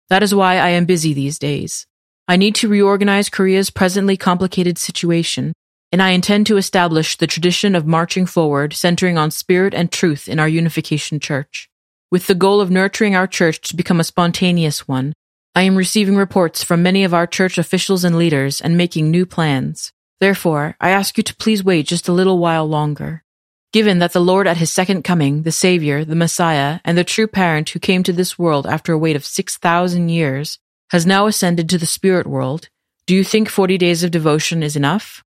That 0.09 0.23
is 0.23 0.35
why 0.35 0.55
I 0.56 0.70
am 0.70 0.87
busy 0.87 1.12
these 1.12 1.38
days. 1.38 1.87
I 2.26 2.37
need 2.37 2.55
to 2.56 2.69
reorganize 2.69 3.29
Korea's 3.29 3.70
presently 3.70 4.17
complicated 4.17 4.79
situation 4.79 5.53
and 5.91 6.03
I 6.03 6.11
intend 6.11 6.47
to 6.47 6.56
establish 6.56 7.17
the 7.17 7.26
tradition 7.26 7.75
of 7.75 7.87
marching 7.87 8.27
forward 8.27 8.75
centering 8.75 9.17
on 9.17 9.31
spirit 9.31 9.75
and 9.75 9.91
truth 9.91 10.29
in 10.29 10.39
our 10.39 10.48
unification 10.48 11.19
church. 11.19 11.69
With 12.10 12.27
the 12.27 12.34
goal 12.34 12.60
of 12.60 12.70
nurturing 12.70 13.15
our 13.15 13.27
church 13.27 13.60
to 13.69 13.77
become 13.77 14.01
a 14.01 14.05
spontaneous 14.05 14.87
one, 14.87 15.15
I 15.55 15.63
am 15.63 15.77
receiving 15.77 16.17
reports 16.17 16.63
from 16.63 16.82
many 16.82 17.05
of 17.05 17.15
our 17.15 17.27
church 17.27 17.58
officials 17.58 18.05
and 18.05 18.17
leaders 18.17 18.60
and 18.60 18.77
making 18.77 19.10
new 19.10 19.27
plans. 19.27 19.93
Therefore, 20.20 20.77
I 20.81 20.91
ask 20.91 21.17
you 21.17 21.22
to 21.22 21.37
please 21.37 21.65
wait 21.65 21.87
just 21.87 22.08
a 22.08 22.13
little 22.13 22.39
while 22.39 22.69
longer. 22.69 23.25
Given 23.72 23.98
that 23.98 24.13
the 24.13 24.20
Lord 24.20 24.46
at 24.46 24.56
his 24.56 24.72
second 24.72 25.03
coming, 25.03 25.43
the 25.43 25.53
Savior, 25.53 26.05
the 26.05 26.17
Messiah, 26.17 26.81
and 26.84 26.96
the 26.96 27.05
true 27.05 27.27
parent 27.27 27.69
who 27.70 27.79
came 27.79 28.03
to 28.03 28.15
this 28.15 28.39
world 28.39 28.67
after 28.67 28.93
a 28.94 28.98
wait 28.98 29.15
of 29.15 29.27
6,000 29.27 30.08
years, 30.08 30.58
has 30.91 31.05
now 31.05 31.27
ascended 31.27 31.69
to 31.69 31.77
the 31.77 31.84
spirit 31.84 32.27
world, 32.27 32.70
do 33.06 33.15
you 33.15 33.22
think 33.22 33.48
40 33.48 33.77
days 33.77 34.03
of 34.03 34.10
devotion 34.10 34.63
is 34.63 34.75
enough? 34.75 35.22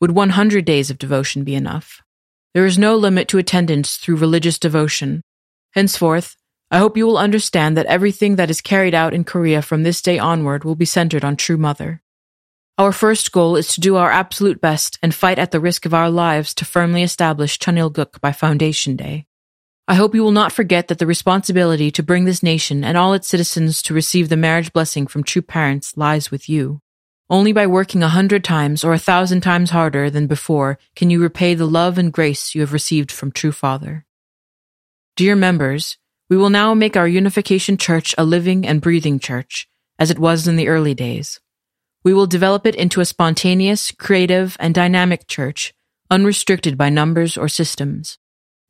Would 0.00 0.12
100 0.12 0.64
days 0.64 0.90
of 0.90 0.98
devotion 0.98 1.44
be 1.44 1.54
enough? 1.54 2.02
There 2.54 2.66
is 2.66 2.78
no 2.78 2.94
limit 2.94 3.26
to 3.28 3.38
attendance 3.38 3.96
through 3.96 4.16
religious 4.16 4.58
devotion. 4.58 5.22
Henceforth, 5.72 6.36
I 6.70 6.78
hope 6.78 6.96
you 6.96 7.06
will 7.06 7.16
understand 7.16 7.76
that 7.76 7.86
everything 7.86 8.36
that 8.36 8.50
is 8.50 8.60
carried 8.60 8.94
out 8.94 9.14
in 9.14 9.24
Korea 9.24 9.62
from 9.62 9.82
this 9.82 10.02
day 10.02 10.18
onward 10.18 10.64
will 10.64 10.74
be 10.74 10.84
centered 10.84 11.24
on 11.24 11.36
True 11.36 11.56
Mother. 11.56 12.02
Our 12.78 12.92
first 12.92 13.32
goal 13.32 13.56
is 13.56 13.74
to 13.74 13.80
do 13.80 13.96
our 13.96 14.08
absolute 14.08 14.60
best 14.60 15.00
and 15.02 15.12
fight 15.12 15.40
at 15.40 15.50
the 15.50 15.58
risk 15.58 15.84
of 15.84 15.92
our 15.92 16.08
lives 16.08 16.54
to 16.54 16.64
firmly 16.64 17.02
establish 17.02 17.58
Cheon 17.58 17.76
Il 17.76 17.90
Guk 17.90 18.20
by 18.20 18.30
Foundation 18.30 18.94
Day. 18.94 19.26
I 19.88 19.96
hope 19.96 20.14
you 20.14 20.22
will 20.22 20.30
not 20.30 20.52
forget 20.52 20.86
that 20.86 21.00
the 21.00 21.06
responsibility 21.06 21.90
to 21.90 22.04
bring 22.04 22.24
this 22.24 22.40
nation 22.40 22.84
and 22.84 22.96
all 22.96 23.14
its 23.14 23.26
citizens 23.26 23.82
to 23.82 23.94
receive 23.94 24.28
the 24.28 24.36
marriage 24.36 24.72
blessing 24.72 25.08
from 25.08 25.24
true 25.24 25.42
parents 25.42 25.96
lies 25.96 26.30
with 26.30 26.48
you. 26.48 26.80
Only 27.28 27.52
by 27.52 27.66
working 27.66 28.04
a 28.04 28.08
hundred 28.08 28.44
times 28.44 28.84
or 28.84 28.92
a 28.92 28.98
thousand 28.98 29.40
times 29.40 29.70
harder 29.70 30.08
than 30.08 30.28
before 30.28 30.78
can 30.94 31.10
you 31.10 31.20
repay 31.20 31.54
the 31.54 31.66
love 31.66 31.98
and 31.98 32.12
grace 32.12 32.54
you 32.54 32.60
have 32.60 32.72
received 32.72 33.10
from 33.10 33.32
True 33.32 33.50
Father. 33.50 34.06
Dear 35.16 35.34
members, 35.34 35.98
we 36.30 36.36
will 36.36 36.48
now 36.48 36.74
make 36.74 36.96
our 36.96 37.08
Unification 37.08 37.76
Church 37.76 38.14
a 38.16 38.24
living 38.24 38.64
and 38.64 38.80
breathing 38.80 39.18
church, 39.18 39.68
as 39.98 40.12
it 40.12 40.18
was 40.20 40.46
in 40.46 40.54
the 40.54 40.68
early 40.68 40.94
days. 40.94 41.40
We 42.08 42.14
will 42.14 42.26
develop 42.26 42.64
it 42.64 42.74
into 42.74 43.02
a 43.02 43.04
spontaneous, 43.04 43.92
creative, 43.92 44.56
and 44.58 44.74
dynamic 44.74 45.26
church, 45.26 45.74
unrestricted 46.10 46.78
by 46.78 46.88
numbers 46.88 47.36
or 47.36 47.50
systems. 47.50 48.16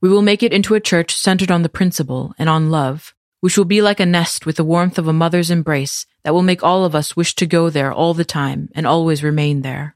We 0.02 0.08
will 0.08 0.22
make 0.22 0.42
it 0.42 0.52
into 0.52 0.74
a 0.74 0.80
church 0.80 1.14
centered 1.14 1.52
on 1.52 1.62
the 1.62 1.68
principle 1.68 2.34
and 2.36 2.48
on 2.48 2.72
love, 2.72 3.14
which 3.38 3.56
will 3.56 3.64
be 3.64 3.80
like 3.80 4.00
a 4.00 4.06
nest 4.06 4.44
with 4.44 4.56
the 4.56 4.64
warmth 4.64 4.98
of 4.98 5.06
a 5.06 5.12
mother's 5.12 5.52
embrace 5.52 6.04
that 6.24 6.34
will 6.34 6.42
make 6.42 6.64
all 6.64 6.84
of 6.84 6.96
us 6.96 7.14
wish 7.14 7.36
to 7.36 7.46
go 7.46 7.70
there 7.70 7.92
all 7.92 8.12
the 8.12 8.24
time 8.24 8.70
and 8.74 8.88
always 8.88 9.22
remain 9.22 9.62
there. 9.62 9.94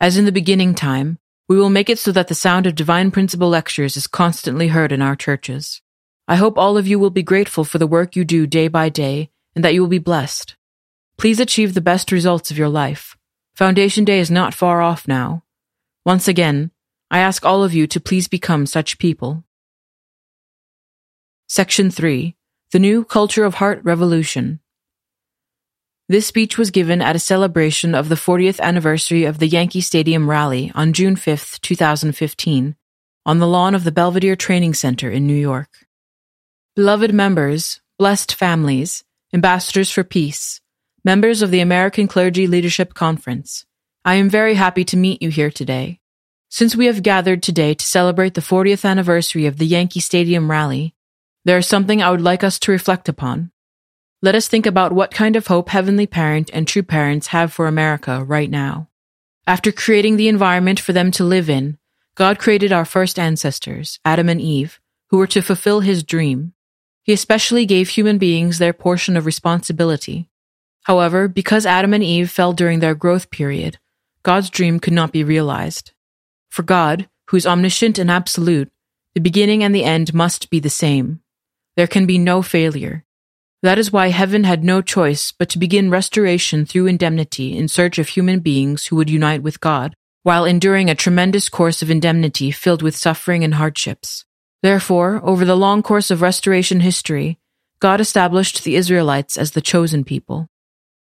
As 0.00 0.16
in 0.16 0.24
the 0.24 0.32
beginning 0.32 0.74
time, 0.74 1.18
we 1.46 1.58
will 1.58 1.68
make 1.68 1.90
it 1.90 1.98
so 1.98 2.10
that 2.12 2.28
the 2.28 2.34
sound 2.34 2.66
of 2.66 2.74
divine 2.74 3.10
principle 3.10 3.50
lectures 3.50 3.98
is 3.98 4.06
constantly 4.06 4.68
heard 4.68 4.92
in 4.92 5.02
our 5.02 5.14
churches. 5.14 5.82
I 6.26 6.36
hope 6.36 6.56
all 6.56 6.78
of 6.78 6.86
you 6.86 6.98
will 6.98 7.10
be 7.10 7.22
grateful 7.22 7.64
for 7.64 7.76
the 7.76 7.86
work 7.86 8.16
you 8.16 8.24
do 8.24 8.46
day 8.46 8.68
by 8.68 8.88
day 8.88 9.28
and 9.54 9.62
that 9.62 9.74
you 9.74 9.82
will 9.82 9.88
be 9.88 9.98
blessed. 9.98 10.56
Please 11.18 11.40
achieve 11.40 11.74
the 11.74 11.80
best 11.80 12.12
results 12.12 12.52
of 12.52 12.56
your 12.56 12.68
life. 12.68 13.16
Foundation 13.56 14.04
Day 14.04 14.20
is 14.20 14.30
not 14.30 14.54
far 14.54 14.80
off 14.80 15.08
now. 15.08 15.42
Once 16.06 16.28
again, 16.28 16.70
I 17.10 17.18
ask 17.18 17.44
all 17.44 17.64
of 17.64 17.74
you 17.74 17.88
to 17.88 18.00
please 18.00 18.28
become 18.28 18.66
such 18.66 19.00
people. 19.00 19.42
Section 21.48 21.90
3 21.90 22.36
The 22.70 22.78
New 22.78 23.04
Culture 23.04 23.44
of 23.44 23.54
Heart 23.54 23.80
Revolution. 23.82 24.60
This 26.08 26.24
speech 26.24 26.56
was 26.56 26.70
given 26.70 27.02
at 27.02 27.16
a 27.16 27.18
celebration 27.18 27.96
of 27.96 28.08
the 28.08 28.14
40th 28.14 28.60
anniversary 28.60 29.24
of 29.24 29.38
the 29.38 29.48
Yankee 29.48 29.80
Stadium 29.80 30.30
rally 30.30 30.70
on 30.76 30.92
June 30.92 31.16
5, 31.16 31.60
2015, 31.60 32.76
on 33.26 33.38
the 33.40 33.46
lawn 33.48 33.74
of 33.74 33.82
the 33.82 33.92
Belvedere 33.92 34.36
Training 34.36 34.72
Center 34.72 35.10
in 35.10 35.26
New 35.26 35.34
York. 35.34 35.84
Beloved 36.76 37.12
members, 37.12 37.80
blessed 37.98 38.32
families, 38.36 39.02
ambassadors 39.34 39.90
for 39.90 40.04
peace, 40.04 40.60
members 41.04 41.42
of 41.42 41.50
the 41.50 41.60
American 41.60 42.08
Clergy 42.08 42.46
Leadership 42.46 42.94
Conference, 42.94 43.64
I 44.04 44.14
am 44.14 44.28
very 44.28 44.54
happy 44.54 44.84
to 44.84 44.96
meet 44.96 45.22
you 45.22 45.30
here 45.30 45.50
today. 45.50 46.00
Since 46.48 46.74
we 46.74 46.86
have 46.86 47.02
gathered 47.02 47.42
today 47.42 47.74
to 47.74 47.86
celebrate 47.86 48.34
the 48.34 48.40
40th 48.40 48.84
anniversary 48.84 49.46
of 49.46 49.58
the 49.58 49.66
Yankee 49.66 50.00
Stadium 50.00 50.50
rally, 50.50 50.94
there 51.44 51.58
is 51.58 51.66
something 51.66 52.02
I 52.02 52.10
would 52.10 52.20
like 52.20 52.42
us 52.42 52.58
to 52.60 52.72
reflect 52.72 53.08
upon. 53.08 53.52
Let 54.22 54.34
us 54.34 54.48
think 54.48 54.66
about 54.66 54.92
what 54.92 55.12
kind 55.12 55.36
of 55.36 55.46
hope 55.46 55.68
Heavenly 55.68 56.06
Parent 56.06 56.50
and 56.52 56.66
true 56.66 56.82
parents 56.82 57.28
have 57.28 57.52
for 57.52 57.66
America 57.66 58.24
right 58.24 58.50
now. 58.50 58.88
After 59.46 59.70
creating 59.70 60.16
the 60.16 60.28
environment 60.28 60.80
for 60.80 60.92
them 60.92 61.10
to 61.12 61.24
live 61.24 61.48
in, 61.48 61.78
God 62.16 62.38
created 62.38 62.72
our 62.72 62.84
first 62.84 63.18
ancestors, 63.18 64.00
Adam 64.04 64.28
and 64.28 64.40
Eve, 64.40 64.80
who 65.10 65.18
were 65.18 65.28
to 65.28 65.42
fulfill 65.42 65.80
His 65.80 66.02
dream. 66.02 66.52
He 67.02 67.12
especially 67.12 67.64
gave 67.64 67.90
human 67.90 68.18
beings 68.18 68.58
their 68.58 68.72
portion 68.72 69.16
of 69.16 69.24
responsibility. 69.24 70.27
However, 70.88 71.28
because 71.28 71.66
Adam 71.66 71.92
and 71.92 72.02
Eve 72.02 72.30
fell 72.30 72.54
during 72.54 72.80
their 72.80 72.94
growth 72.94 73.30
period, 73.30 73.78
God's 74.22 74.48
dream 74.48 74.80
could 74.80 74.94
not 74.94 75.12
be 75.12 75.22
realized. 75.22 75.92
For 76.48 76.62
God, 76.62 77.10
who 77.28 77.36
is 77.36 77.46
omniscient 77.46 77.98
and 77.98 78.10
absolute, 78.10 78.72
the 79.14 79.20
beginning 79.20 79.62
and 79.62 79.74
the 79.74 79.84
end 79.84 80.14
must 80.14 80.48
be 80.48 80.60
the 80.60 80.70
same. 80.70 81.20
There 81.76 81.86
can 81.86 82.06
be 82.06 82.16
no 82.16 82.40
failure. 82.40 83.04
That 83.62 83.78
is 83.78 83.92
why 83.92 84.08
heaven 84.08 84.44
had 84.44 84.64
no 84.64 84.80
choice 84.80 85.30
but 85.30 85.50
to 85.50 85.58
begin 85.58 85.90
restoration 85.90 86.64
through 86.64 86.86
indemnity 86.86 87.54
in 87.54 87.68
search 87.68 87.98
of 87.98 88.08
human 88.08 88.40
beings 88.40 88.86
who 88.86 88.96
would 88.96 89.10
unite 89.10 89.42
with 89.42 89.60
God, 89.60 89.94
while 90.22 90.46
enduring 90.46 90.88
a 90.88 90.94
tremendous 90.94 91.50
course 91.50 91.82
of 91.82 91.90
indemnity 91.90 92.50
filled 92.50 92.80
with 92.80 92.96
suffering 92.96 93.44
and 93.44 93.54
hardships. 93.54 94.24
Therefore, 94.62 95.20
over 95.22 95.44
the 95.44 95.56
long 95.56 95.82
course 95.82 96.10
of 96.10 96.22
restoration 96.22 96.80
history, 96.80 97.38
God 97.78 98.00
established 98.00 98.64
the 98.64 98.74
Israelites 98.74 99.36
as 99.36 99.50
the 99.50 99.60
chosen 99.60 100.02
people. 100.02 100.48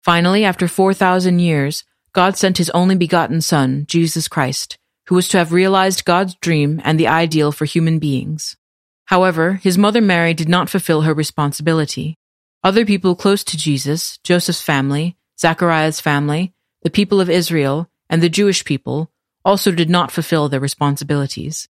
Finally, 0.05 0.45
after 0.45 0.69
4,000 0.69 1.39
years, 1.39 1.83
God 2.13 2.37
sent 2.37 2.59
his 2.59 2.69
only 2.71 2.95
begotten 2.95 3.41
Son, 3.41 3.87
Jesus 3.89 4.29
Christ, 4.29 4.77
who 5.07 5.15
was 5.15 5.29
to 5.29 5.39
have 5.39 5.51
realized 5.51 6.05
God's 6.05 6.35
dream 6.35 6.79
and 6.85 7.01
the 7.01 7.09
ideal 7.09 7.53
for 7.53 7.65
human 7.65 7.99
beings. 7.99 8.55
However, 9.07 9.55
his 9.55 9.79
mother 9.79 10.03
Mary 10.03 10.35
did 10.35 10.49
not 10.49 10.69
fulfill 10.69 11.03
her 11.03 11.15
responsibility. 11.15 12.19
Other 12.63 12.85
people 12.85 13.17
close 13.17 13.43
to 13.45 13.57
Jesus, 13.57 14.19
Joseph's 14.19 14.61
family, 14.61 15.17
Zachariah's 15.41 16.01
family, 16.01 16.53
the 16.83 16.91
people 16.91 17.19
of 17.19 17.31
Israel, 17.31 17.89
and 18.11 18.23
the 18.23 18.29
Jewish 18.29 18.63
people, 18.63 19.11
also 19.43 19.73
did 19.73 19.89
not 19.89 20.13
fulfill 20.13 20.51
their 20.51 20.61
responsibilities. 20.61 21.67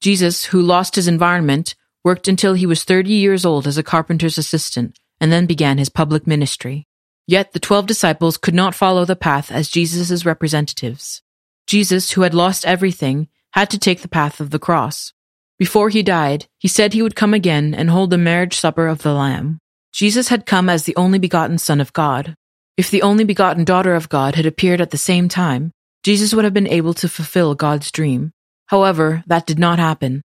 Jesus, 0.00 0.46
who 0.46 0.62
lost 0.62 0.96
his 0.96 1.06
environment, 1.06 1.74
worked 2.02 2.28
until 2.28 2.54
he 2.54 2.64
was 2.64 2.82
30 2.82 3.12
years 3.12 3.44
old 3.44 3.66
as 3.66 3.76
a 3.76 3.82
carpenter's 3.82 4.38
assistant 4.38 4.98
and 5.20 5.30
then 5.30 5.44
began 5.44 5.76
his 5.76 5.90
public 5.90 6.26
ministry. 6.26 6.86
Yet 7.26 7.52
the 7.52 7.60
twelve 7.60 7.86
disciples 7.86 8.36
could 8.36 8.54
not 8.54 8.74
follow 8.74 9.04
the 9.04 9.16
path 9.16 9.50
as 9.50 9.68
Jesus' 9.68 10.26
representatives. 10.26 11.22
Jesus, 11.66 12.12
who 12.12 12.22
had 12.22 12.34
lost 12.34 12.66
everything, 12.66 13.28
had 13.52 13.70
to 13.70 13.78
take 13.78 14.02
the 14.02 14.08
path 14.08 14.40
of 14.40 14.50
the 14.50 14.58
cross. 14.58 15.12
Before 15.58 15.88
he 15.88 16.02
died, 16.02 16.46
he 16.58 16.68
said 16.68 16.92
he 16.92 17.02
would 17.02 17.16
come 17.16 17.32
again 17.32 17.74
and 17.74 17.88
hold 17.88 18.10
the 18.10 18.18
marriage 18.18 18.56
supper 18.56 18.88
of 18.88 19.02
the 19.02 19.14
Lamb. 19.14 19.60
Jesus 19.92 20.28
had 20.28 20.44
come 20.44 20.68
as 20.68 20.84
the 20.84 20.96
only 20.96 21.18
begotten 21.18 21.56
Son 21.56 21.80
of 21.80 21.92
God. 21.92 22.34
If 22.76 22.90
the 22.90 23.02
only 23.02 23.24
begotten 23.24 23.64
daughter 23.64 23.94
of 23.94 24.08
God 24.08 24.34
had 24.34 24.46
appeared 24.46 24.80
at 24.80 24.90
the 24.90 24.98
same 24.98 25.28
time, 25.28 25.70
Jesus 26.02 26.34
would 26.34 26.44
have 26.44 26.52
been 26.52 26.66
able 26.66 26.92
to 26.94 27.08
fulfill 27.08 27.54
God's 27.54 27.90
dream. 27.92 28.32
However, 28.66 29.22
that 29.26 29.46
did 29.46 29.58
not 29.58 29.78
happen. 29.78 30.22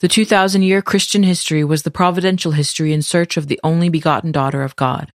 The 0.00 0.08
2,000 0.08 0.62
year 0.62 0.80
Christian 0.80 1.22
history 1.22 1.62
was 1.62 1.82
the 1.82 1.90
providential 1.90 2.52
history 2.52 2.94
in 2.94 3.02
search 3.02 3.36
of 3.36 3.46
the 3.46 3.60
only 3.62 3.90
begotten 3.90 4.32
daughter 4.32 4.62
of 4.62 4.74
God. 4.76 5.12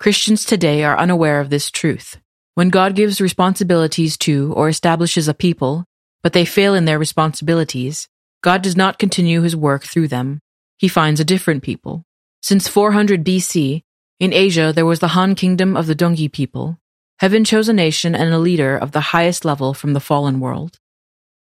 Christians 0.00 0.44
today 0.44 0.84
are 0.84 0.96
unaware 0.96 1.40
of 1.40 1.50
this 1.50 1.72
truth. 1.72 2.18
When 2.54 2.70
God 2.70 2.94
gives 2.94 3.20
responsibilities 3.20 4.16
to 4.18 4.52
or 4.52 4.68
establishes 4.68 5.26
a 5.26 5.34
people, 5.34 5.86
but 6.22 6.32
they 6.32 6.44
fail 6.44 6.76
in 6.76 6.84
their 6.84 7.00
responsibilities, 7.00 8.06
God 8.40 8.62
does 8.62 8.76
not 8.76 9.00
continue 9.00 9.42
his 9.42 9.56
work 9.56 9.82
through 9.82 10.06
them. 10.06 10.38
He 10.76 10.86
finds 10.86 11.18
a 11.18 11.24
different 11.24 11.64
people. 11.64 12.04
Since 12.42 12.68
400 12.68 13.24
BC, 13.24 13.82
in 14.20 14.32
Asia 14.32 14.72
there 14.72 14.86
was 14.86 15.00
the 15.00 15.08
Han 15.08 15.34
kingdom 15.34 15.76
of 15.76 15.88
the 15.88 15.96
Dongyi 15.96 16.30
people. 16.30 16.78
Heaven 17.18 17.44
chose 17.44 17.68
a 17.68 17.72
nation 17.72 18.14
and 18.14 18.32
a 18.32 18.38
leader 18.38 18.76
of 18.76 18.92
the 18.92 19.10
highest 19.10 19.44
level 19.44 19.74
from 19.74 19.94
the 19.94 20.00
fallen 20.00 20.38
world. 20.38 20.78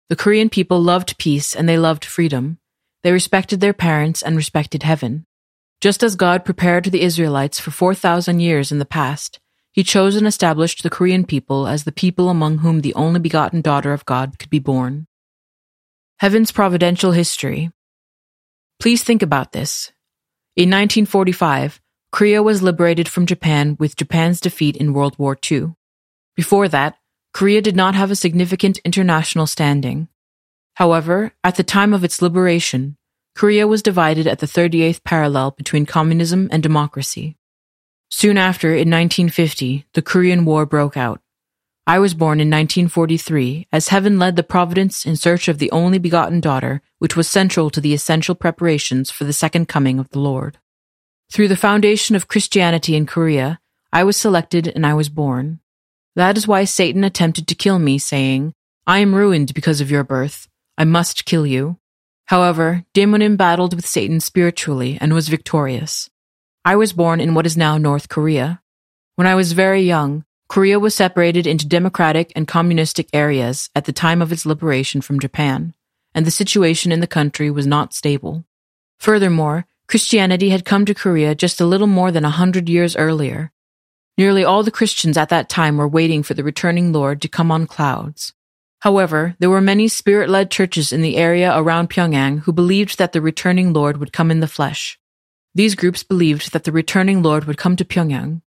The 0.09 0.17
Korean 0.17 0.49
people 0.49 0.81
loved 0.81 1.19
peace 1.19 1.57
and 1.57 1.69
they 1.69 1.77
loved 1.77 2.05
freedom. 2.05 2.59
They 3.03 3.11
respected 3.11 3.61
their 3.61 3.73
parents 3.73 4.23
and 4.23 4.37
respected 4.37 4.85
heaven. 4.85 5.27
Just 5.85 6.03
as 6.03 6.17
God 6.17 6.47
prepared 6.47 6.87
the 6.87 7.03
Israelites 7.03 7.61
for 7.61 7.71
4,000 7.71 8.41
years 8.41 8.73
in 8.73 8.79
the 8.79 8.87
past, 8.87 9.39
he 9.71 9.85
chose 9.85 10.17
and 10.17 10.27
established 10.27 10.83
the 10.83 10.89
Korean 10.89 11.27
people 11.27 11.69
as 11.69 11.85
the 11.85 11.93
people 11.93 12.31
among 12.31 12.61
whom 12.61 12.81
the 12.81 12.95
only 12.95 13.21
begotten 13.21 13.61
daughter 13.61 13.93
of 13.93 14.07
God 14.07 14.39
could 14.39 14.49
be 14.49 14.59
born. 14.59 15.07
Heaven's 16.21 16.53
Providential 16.53 17.13
History 17.13 17.71
Please 18.81 19.05
think 19.05 19.21
about 19.23 19.53
this. 19.53 19.93
In 20.57 20.71
1945, 20.71 21.83
Korea 22.13 22.43
was 22.43 22.63
liberated 22.63 23.07
from 23.07 23.27
Japan 23.27 23.77
with 23.79 23.95
Japan's 23.95 24.41
defeat 24.41 24.79
in 24.79 24.95
World 24.95 25.19
War 25.19 25.37
II. 25.51 25.75
Before 26.35 26.67
that, 26.67 26.97
Korea 27.35 27.61
did 27.61 27.77
not 27.77 27.95
have 27.95 28.11
a 28.11 28.17
significant 28.17 28.79
international 28.87 29.47
standing. 29.47 30.09
However, 30.77 31.33
at 31.45 31.57
the 31.57 31.63
time 31.63 31.93
of 31.93 32.05
its 32.05 32.23
liberation, 32.23 32.97
Korea 33.35 33.67
was 33.67 33.83
divided 33.83 34.27
at 34.27 34.39
the 34.39 34.47
38th 34.47 35.03
parallel 35.03 35.51
between 35.53 35.87
communism 35.87 36.49
and 36.53 36.63
democracy. 36.63 37.37
Soon 38.09 38.39
after, 38.39 38.69
in 38.69 38.89
1950, 38.91 39.87
the 39.95 40.03
Korean 40.03 40.45
War 40.45 40.65
broke 40.65 40.97
out. 40.97 41.21
I 41.87 41.99
was 41.99 42.15
born 42.15 42.41
in 42.41 42.49
1943 42.49 43.67
as 43.73 43.89
heaven 43.89 44.19
led 44.19 44.37
the 44.37 44.43
providence 44.43 45.05
in 45.05 45.17
search 45.17 45.49
of 45.49 45.59
the 45.59 45.71
only 45.73 45.99
begotten 45.99 46.41
daughter, 46.41 46.81
which 46.99 47.17
was 47.17 47.29
central 47.29 47.71
to 47.71 47.81
the 47.81 47.93
essential 47.93 48.35
preparations 48.35 49.11
for 49.11 49.25
the 49.25 49.33
second 49.33 49.69
coming 49.69 49.99
of 49.99 50.09
the 50.11 50.21
Lord. 50.21 50.59
Through 51.31 51.49
the 51.49 51.57
foundation 51.57 52.15
of 52.17 52.29
Christianity 52.29 52.95
in 52.95 53.05
Korea, 53.05 53.61
I 53.93 54.05
was 54.05 54.17
selected 54.17 54.69
and 54.69 54.87
I 54.87 54.95
was 54.95 55.09
born. 55.09 55.61
That 56.15 56.39
is 56.39 56.49
why 56.49 56.65
Satan 56.65 57.05
attempted 57.05 57.49
to 57.49 57.55
kill 57.55 57.79
me, 57.79 57.99
saying, 57.99 58.55
I 58.87 59.01
am 59.01 59.15
ruined 59.15 59.53
because 59.53 59.81
of 59.81 59.91
your 59.91 60.05
birth. 60.05 60.49
I 60.79 60.85
must 60.85 61.25
kill 61.25 61.47
you. 61.47 61.79
However, 62.27 62.85
Daemonim 62.95 63.37
battled 63.37 63.75
with 63.75 63.87
Satan 63.87 64.21
spiritually 64.21 64.99
and 65.01 65.13
was 65.13 65.29
victorious. 65.29 66.11
I 66.65 66.77
was 66.77 66.93
born 66.93 67.21
in 67.21 67.35
what 67.35 67.47
is 67.47 67.57
now 67.57 67.77
North 67.79 68.09
Korea. 68.09 68.63
When 69.17 69.27
I 69.27 69.35
was 69.35 69.53
very 69.53 69.83
young, 69.83 70.25
Korea 70.49 70.79
was 70.79 70.95
separated 70.95 71.47
into 71.47 71.67
democratic 71.67 72.33
and 72.35 72.49
communistic 72.49 73.09
areas 73.13 73.71
at 73.75 73.85
the 73.85 73.93
time 73.93 74.23
of 74.23 74.33
its 74.33 74.47
liberation 74.47 75.01
from 75.01 75.21
Japan, 75.21 75.75
and 76.15 76.27
the 76.27 76.31
situation 76.31 76.93
in 76.93 77.01
the 77.01 77.07
country 77.07 77.51
was 77.51 77.67
not 77.67 77.95
stable. 77.95 78.45
Furthermore, 78.99 79.67
Christianity 79.87 80.51
had 80.51 80.65
come 80.65 80.85
to 80.87 80.95
Korea 80.95 81.35
just 81.35 81.61
a 81.61 81.67
little 81.67 81.87
more 81.87 82.11
than 82.11 82.25
a 82.25 82.31
hundred 82.31 82.69
years 82.69 82.97
earlier, 82.97 83.53
Nearly 84.17 84.45
all 84.45 84.63
the 84.63 84.71
Christians 84.71 85.17
at 85.17 85.29
that 85.31 85.49
time 85.49 85.77
were 85.77 85.89
waiting 85.89 86.23
for 86.23 86.35
the 86.35 86.45
returning 86.45 86.93
Lord 86.93 87.21
to 87.23 87.29
come 87.29 87.51
on 87.51 87.67
clouds. 87.67 88.33
However, 88.85 89.35
there 89.39 89.49
were 89.49 89.63
many 89.63 89.89
spirit 89.89 90.29
led 90.29 90.51
churches 90.51 90.93
in 90.93 91.01
the 91.01 91.17
area 91.17 91.51
around 91.57 91.89
Pyongyang 91.89 92.41
who 92.41 92.53
believed 92.53 92.99
that 92.99 93.13
the 93.13 93.23
returning 93.23 93.73
Lord 93.73 93.97
would 93.97 94.13
come 94.13 94.31
in 94.31 94.41
the 94.41 94.47
flesh. 94.47 94.99
These 95.55 95.75
groups 95.75 96.03
believed 96.03 96.53
that 96.53 96.65
the 96.65 96.71
returning 96.71 97.23
Lord 97.23 97.47
would 97.47 97.57
come 97.57 97.77
to 97.77 97.85
Pyongyang. 97.87 98.43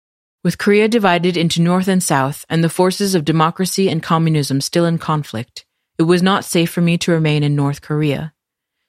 With 0.45 0.59
Korea 0.59 0.89
divided 0.89 1.39
into 1.39 1.63
North 1.63 1.89
and 1.89 2.03
South 2.03 2.45
and 2.51 2.63
the 2.63 2.69
forces 2.69 3.15
of 3.15 3.25
democracy 3.25 3.89
and 3.89 4.03
communism 4.03 4.61
still 4.61 4.85
in 4.85 4.99
conflict, 4.99 5.65
it 5.97 6.03
was 6.03 6.23
not 6.23 6.45
safe 6.45 6.71
for 6.71 6.83
me 6.83 6.99
to 6.99 7.13
remain 7.13 7.43
in 7.43 7.57
North 7.57 7.81
Korea. 7.81 8.35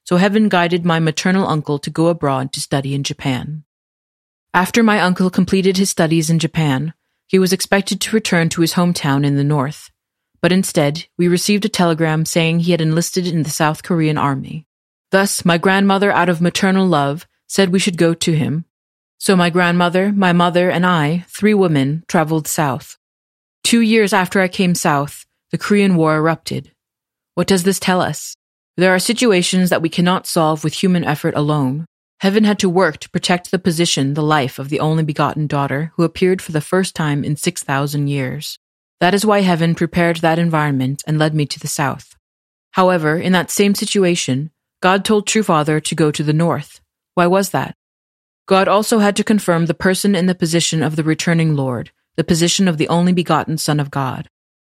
So 0.03 0.17
heaven 0.17 0.49
guided 0.49 0.83
my 0.83 0.99
maternal 0.99 1.47
uncle 1.47 1.79
to 1.79 1.89
go 1.89 2.07
abroad 2.07 2.51
to 2.53 2.59
study 2.59 2.93
in 2.93 3.03
Japan. 3.05 3.63
After 4.53 4.83
my 4.83 4.99
uncle 4.99 5.29
completed 5.29 5.77
his 5.77 5.89
studies 5.89 6.29
in 6.29 6.39
Japan, 6.39 6.93
he 7.25 7.39
was 7.39 7.53
expected 7.53 8.01
to 8.01 8.15
return 8.17 8.49
to 8.49 8.59
his 8.59 8.73
hometown 8.73 9.25
in 9.25 9.37
the 9.37 9.45
north. 9.45 9.91
But 10.41 10.51
instead, 10.51 11.05
we 11.17 11.27
received 11.27 11.65
a 11.65 11.69
telegram 11.69 12.25
saying 12.25 12.59
he 12.59 12.71
had 12.71 12.81
enlisted 12.81 13.27
in 13.27 13.43
the 13.43 13.49
South 13.49 13.83
Korean 13.83 14.17
army. 14.17 14.65
Thus, 15.11 15.45
my 15.45 15.57
grandmother, 15.57 16.11
out 16.11 16.29
of 16.29 16.41
maternal 16.41 16.85
love, 16.85 17.27
said 17.47 17.69
we 17.69 17.79
should 17.79 17.97
go 17.97 18.13
to 18.13 18.33
him. 18.33 18.65
So 19.17 19.35
my 19.35 19.49
grandmother, 19.49 20.11
my 20.11 20.33
mother, 20.33 20.69
and 20.69 20.85
I, 20.85 21.25
three 21.29 21.53
women, 21.53 22.03
traveled 22.07 22.47
south. 22.47 22.97
Two 23.63 23.81
years 23.81 24.13
after 24.13 24.39
I 24.41 24.47
came 24.47 24.75
south, 24.75 25.25
the 25.51 25.57
Korean 25.57 25.95
War 25.95 26.17
erupted. 26.17 26.71
What 27.33 27.47
does 27.47 27.63
this 27.63 27.79
tell 27.79 28.01
us? 28.01 28.35
There 28.75 28.93
are 28.93 28.99
situations 28.99 29.69
that 29.71 29.81
we 29.81 29.89
cannot 29.89 30.27
solve 30.27 30.63
with 30.63 30.73
human 30.73 31.03
effort 31.03 31.33
alone. 31.35 31.85
Heaven 32.19 32.43
had 32.43 32.59
to 32.59 32.69
work 32.69 32.97
to 32.97 33.09
protect 33.09 33.49
the 33.49 33.59
position, 33.59 34.13
the 34.13 34.23
life 34.23 34.59
of 34.59 34.69
the 34.69 34.79
only 34.79 35.03
begotten 35.03 35.47
daughter 35.47 35.91
who 35.95 36.03
appeared 36.03 36.41
for 36.41 36.51
the 36.51 36.61
first 36.61 36.95
time 36.95 37.23
in 37.23 37.35
6,000 37.35 38.07
years. 38.07 38.59
That 38.99 39.13
is 39.13 39.25
why 39.25 39.41
heaven 39.41 39.75
prepared 39.75 40.17
that 40.17 40.39
environment 40.39 41.03
and 41.05 41.19
led 41.19 41.35
me 41.35 41.45
to 41.45 41.59
the 41.59 41.67
south. 41.67 42.15
However, 42.71 43.17
in 43.17 43.31
that 43.33 43.51
same 43.51 43.75
situation, 43.75 44.51
God 44.81 45.03
told 45.03 45.27
True 45.27 45.43
Father 45.43 45.79
to 45.79 45.95
go 45.95 46.11
to 46.11 46.23
the 46.23 46.33
north. 46.33 46.81
Why 47.15 47.27
was 47.27 47.49
that? 47.49 47.75
God 48.47 48.67
also 48.67 48.99
had 48.99 49.15
to 49.17 49.23
confirm 49.23 49.65
the 49.65 49.73
person 49.73 50.15
in 50.15 50.25
the 50.25 50.35
position 50.35 50.81
of 50.81 50.95
the 50.95 51.03
returning 51.03 51.55
Lord, 51.55 51.91
the 52.15 52.23
position 52.23 52.67
of 52.67 52.77
the 52.77 52.87
only 52.87 53.13
begotten 53.13 53.57
Son 53.57 53.79
of 53.79 53.91
God. 53.91 54.29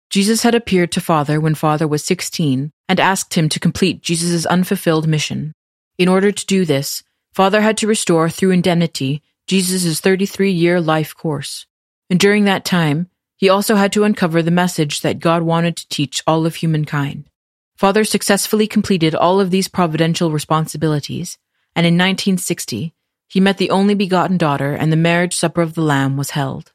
Jesus 0.08 0.42
had 0.42 0.54
appeared 0.54 0.92
to 0.92 1.00
Father 1.00 1.40
when 1.40 1.54
Father 1.54 1.86
was 1.86 2.04
16 2.04 2.72
and 2.88 3.00
asked 3.00 3.34
him 3.34 3.48
to 3.48 3.60
complete 3.60 4.02
Jesus' 4.02 4.46
unfulfilled 4.46 5.08
mission. 5.08 5.52
In 5.98 6.08
order 6.08 6.30
to 6.30 6.46
do 6.46 6.64
this, 6.64 7.02
Father 7.34 7.60
had 7.60 7.76
to 7.78 7.86
restore 7.86 8.30
through 8.30 8.52
indemnity 8.52 9.22
Jesus' 9.46 10.00
33 10.00 10.50
year 10.50 10.80
life 10.80 11.14
course. 11.14 11.66
And 12.08 12.18
during 12.18 12.44
that 12.44 12.64
time, 12.64 13.10
he 13.36 13.48
also 13.48 13.76
had 13.76 13.92
to 13.92 14.04
uncover 14.04 14.42
the 14.42 14.50
message 14.50 15.02
that 15.02 15.20
God 15.20 15.42
wanted 15.42 15.76
to 15.76 15.88
teach 15.88 16.22
all 16.26 16.46
of 16.46 16.56
humankind. 16.56 17.28
Father 17.76 18.04
successfully 18.04 18.66
completed 18.66 19.14
all 19.14 19.38
of 19.38 19.50
these 19.50 19.68
providential 19.68 20.30
responsibilities, 20.30 21.38
and 21.74 21.86
in 21.86 21.94
1960, 21.94 22.94
he 23.28 23.40
met 23.40 23.58
the 23.58 23.70
only 23.70 23.94
begotten 23.94 24.38
daughter 24.38 24.72
and 24.72 24.90
the 24.90 24.96
marriage 24.96 25.34
supper 25.34 25.60
of 25.60 25.74
the 25.74 25.82
Lamb 25.82 26.16
was 26.16 26.30
held. 26.30 26.72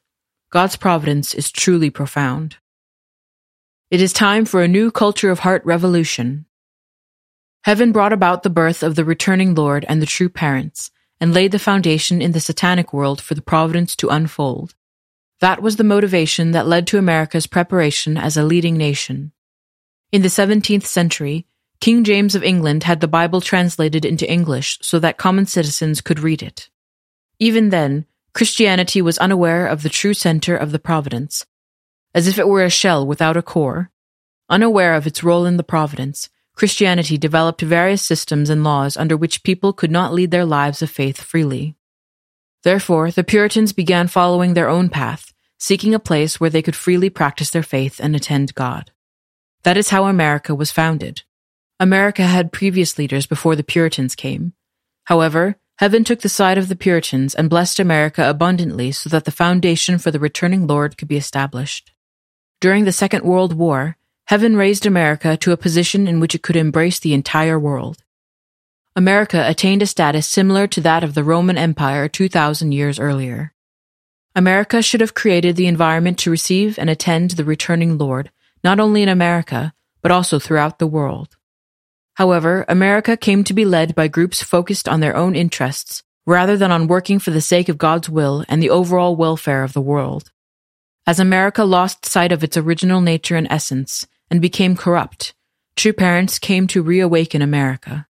God's 0.50 0.76
providence 0.76 1.34
is 1.34 1.50
truly 1.50 1.90
profound. 1.90 2.56
It 3.90 4.00
is 4.00 4.12
time 4.12 4.44
for 4.44 4.62
a 4.62 4.68
new 4.68 4.90
culture 4.90 5.30
of 5.30 5.40
heart 5.40 5.64
revolution. 5.64 6.46
Heaven 7.64 7.90
brought 7.90 8.12
about 8.12 8.42
the 8.42 8.50
birth 8.50 8.82
of 8.82 8.94
the 8.94 9.04
returning 9.04 9.54
Lord 9.54 9.84
and 9.88 10.00
the 10.00 10.06
true 10.06 10.28
parents, 10.28 10.90
and 11.20 11.34
laid 11.34 11.52
the 11.52 11.58
foundation 11.58 12.20
in 12.20 12.32
the 12.32 12.40
satanic 12.40 12.92
world 12.92 13.20
for 13.20 13.34
the 13.34 13.42
providence 13.42 13.96
to 13.96 14.08
unfold. 14.08 14.74
That 15.42 15.60
was 15.60 15.74
the 15.74 15.82
motivation 15.82 16.52
that 16.52 16.68
led 16.68 16.86
to 16.86 16.98
America's 16.98 17.48
preparation 17.48 18.16
as 18.16 18.36
a 18.36 18.44
leading 18.44 18.76
nation. 18.76 19.32
In 20.12 20.22
the 20.22 20.28
17th 20.28 20.84
century, 20.84 21.48
King 21.80 22.04
James 22.04 22.36
of 22.36 22.44
England 22.44 22.84
had 22.84 23.00
the 23.00 23.08
Bible 23.08 23.40
translated 23.40 24.04
into 24.04 24.30
English 24.30 24.78
so 24.82 25.00
that 25.00 25.18
common 25.18 25.46
citizens 25.46 26.00
could 26.00 26.20
read 26.20 26.44
it. 26.44 26.70
Even 27.40 27.70
then, 27.70 28.06
Christianity 28.34 29.02
was 29.02 29.18
unaware 29.18 29.66
of 29.66 29.82
the 29.82 29.88
true 29.88 30.14
center 30.14 30.56
of 30.56 30.70
the 30.70 30.78
providence, 30.78 31.44
as 32.14 32.28
if 32.28 32.38
it 32.38 32.46
were 32.46 32.62
a 32.62 32.70
shell 32.70 33.04
without 33.04 33.36
a 33.36 33.42
core. 33.42 33.90
Unaware 34.48 34.94
of 34.94 35.08
its 35.08 35.24
role 35.24 35.44
in 35.44 35.56
the 35.56 35.64
providence, 35.64 36.28
Christianity 36.54 37.18
developed 37.18 37.62
various 37.62 38.02
systems 38.02 38.48
and 38.48 38.62
laws 38.62 38.96
under 38.96 39.16
which 39.16 39.42
people 39.42 39.72
could 39.72 39.90
not 39.90 40.14
lead 40.14 40.30
their 40.30 40.46
lives 40.46 40.82
of 40.82 40.90
faith 40.90 41.20
freely. 41.20 41.74
Therefore, 42.62 43.10
the 43.10 43.24
Puritans 43.24 43.72
began 43.72 44.06
following 44.06 44.54
their 44.54 44.68
own 44.68 44.88
path, 44.88 45.31
seeking 45.62 45.94
a 45.94 46.00
place 46.00 46.40
where 46.40 46.50
they 46.50 46.60
could 46.60 46.74
freely 46.74 47.08
practice 47.08 47.50
their 47.50 47.62
faith 47.62 48.00
and 48.02 48.16
attend 48.16 48.52
God. 48.56 48.90
That 49.62 49.76
is 49.76 49.90
how 49.90 50.06
America 50.06 50.56
was 50.56 50.72
founded. 50.72 51.22
America 51.78 52.24
had 52.24 52.50
previous 52.50 52.98
leaders 52.98 53.26
before 53.26 53.54
the 53.54 53.62
Puritans 53.62 54.16
came. 54.16 54.54
However, 55.04 55.54
Heaven 55.78 56.02
took 56.02 56.20
the 56.20 56.28
side 56.28 56.58
of 56.58 56.68
the 56.68 56.74
Puritans 56.74 57.32
and 57.32 57.48
blessed 57.48 57.78
America 57.78 58.28
abundantly 58.28 58.90
so 58.90 59.08
that 59.10 59.24
the 59.24 59.30
foundation 59.30 59.98
for 59.98 60.10
the 60.10 60.18
returning 60.18 60.66
Lord 60.66 60.98
could 60.98 61.06
be 61.06 61.16
established. 61.16 61.92
During 62.60 62.82
the 62.84 62.90
Second 62.90 63.24
World 63.24 63.54
War, 63.54 63.96
Heaven 64.26 64.56
raised 64.56 64.84
America 64.84 65.36
to 65.36 65.52
a 65.52 65.56
position 65.56 66.08
in 66.08 66.18
which 66.18 66.34
it 66.34 66.42
could 66.42 66.56
embrace 66.56 66.98
the 66.98 67.14
entire 67.14 67.58
world. 67.58 68.02
America 68.96 69.48
attained 69.48 69.82
a 69.82 69.86
status 69.86 70.26
similar 70.26 70.66
to 70.66 70.80
that 70.80 71.04
of 71.04 71.14
the 71.14 71.22
Roman 71.22 71.56
Empire 71.56 72.08
2,000 72.08 72.72
years 72.72 72.98
earlier. 72.98 73.52
America 74.34 74.80
should 74.80 75.00
have 75.00 75.14
created 75.14 75.56
the 75.56 75.66
environment 75.66 76.18
to 76.18 76.30
receive 76.30 76.78
and 76.78 76.88
attend 76.88 77.32
the 77.32 77.44
returning 77.44 77.98
Lord, 77.98 78.30
not 78.64 78.80
only 78.80 79.02
in 79.02 79.08
America, 79.08 79.74
but 80.00 80.10
also 80.10 80.38
throughout 80.38 80.78
the 80.78 80.86
world. 80.86 81.36
However, 82.14 82.64
America 82.68 83.16
came 83.16 83.44
to 83.44 83.54
be 83.54 83.64
led 83.64 83.94
by 83.94 84.08
groups 84.08 84.42
focused 84.42 84.88
on 84.88 85.00
their 85.00 85.16
own 85.16 85.34
interests 85.34 86.02
rather 86.26 86.56
than 86.56 86.70
on 86.70 86.86
working 86.86 87.18
for 87.18 87.30
the 87.30 87.40
sake 87.40 87.68
of 87.68 87.78
God's 87.78 88.08
will 88.08 88.44
and 88.48 88.62
the 88.62 88.70
overall 88.70 89.16
welfare 89.16 89.64
of 89.64 89.72
the 89.72 89.80
world. 89.80 90.30
As 91.06 91.18
America 91.18 91.64
lost 91.64 92.06
sight 92.06 92.32
of 92.32 92.44
its 92.44 92.56
original 92.56 93.00
nature 93.00 93.36
and 93.36 93.48
essence 93.50 94.06
and 94.30 94.40
became 94.40 94.76
corrupt, 94.76 95.34
true 95.76 95.92
parents 95.92 96.38
came 96.38 96.66
to 96.68 96.82
reawaken 96.82 97.42
America. 97.42 98.06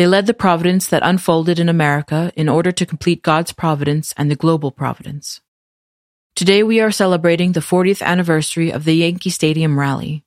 They 0.00 0.06
led 0.06 0.24
the 0.24 0.32
providence 0.32 0.88
that 0.88 1.02
unfolded 1.04 1.58
in 1.58 1.68
America 1.68 2.32
in 2.34 2.48
order 2.48 2.72
to 2.72 2.86
complete 2.86 3.22
God's 3.22 3.52
providence 3.52 4.14
and 4.16 4.30
the 4.30 4.34
global 4.34 4.70
providence. 4.70 5.42
Today 6.34 6.62
we 6.62 6.80
are 6.80 6.90
celebrating 6.90 7.52
the 7.52 7.60
40th 7.60 8.00
anniversary 8.00 8.70
of 8.70 8.84
the 8.84 8.94
Yankee 8.94 9.28
Stadium 9.28 9.78
rally. 9.78 10.24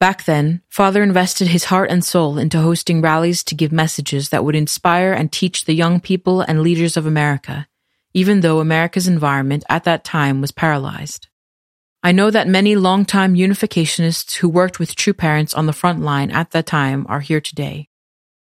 Back 0.00 0.24
then, 0.24 0.62
Father 0.70 1.02
invested 1.02 1.48
his 1.48 1.64
heart 1.64 1.90
and 1.90 2.02
soul 2.02 2.38
into 2.38 2.62
hosting 2.62 3.02
rallies 3.02 3.44
to 3.44 3.54
give 3.54 3.72
messages 3.72 4.30
that 4.30 4.42
would 4.42 4.56
inspire 4.56 5.12
and 5.12 5.30
teach 5.30 5.66
the 5.66 5.74
young 5.74 6.00
people 6.00 6.40
and 6.40 6.62
leaders 6.62 6.96
of 6.96 7.04
America 7.04 7.68
even 8.14 8.40
though 8.40 8.58
America's 8.58 9.06
environment 9.06 9.64
at 9.68 9.84
that 9.84 10.02
time 10.02 10.40
was 10.40 10.50
paralyzed. 10.50 11.28
I 12.02 12.12
know 12.12 12.30
that 12.30 12.48
many 12.48 12.74
longtime 12.74 13.34
unificationists 13.34 14.36
who 14.36 14.48
worked 14.48 14.78
with 14.78 14.96
true 14.96 15.12
parents 15.12 15.52
on 15.52 15.66
the 15.66 15.74
front 15.74 16.00
line 16.00 16.30
at 16.30 16.52
that 16.52 16.64
time 16.64 17.04
are 17.06 17.20
here 17.20 17.42
today. 17.42 17.90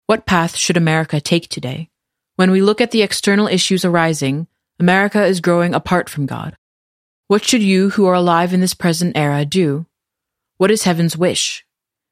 What 0.08 0.26
path 0.26 0.56
should 0.56 0.78
America 0.78 1.20
take 1.20 1.50
today? 1.50 1.90
When 2.38 2.50
we 2.50 2.62
look 2.62 2.80
at 2.80 2.92
the 2.92 3.02
external 3.02 3.48
issues 3.48 3.84
arising, 3.84 4.48
America 4.80 5.26
is 5.26 5.42
growing 5.42 5.74
apart 5.74 6.10
from 6.10 6.26
God. 6.26 6.56
What 7.28 7.44
should 7.44 7.62
you 7.62 7.90
who 7.90 8.06
are 8.06 8.14
alive 8.14 8.54
in 8.54 8.62
this 8.62 8.74
present 8.74 9.18
era 9.18 9.44
do? 9.44 9.86
What 10.56 10.72
is 10.72 10.86
heaven's 10.86 11.18
wish? 11.18 11.66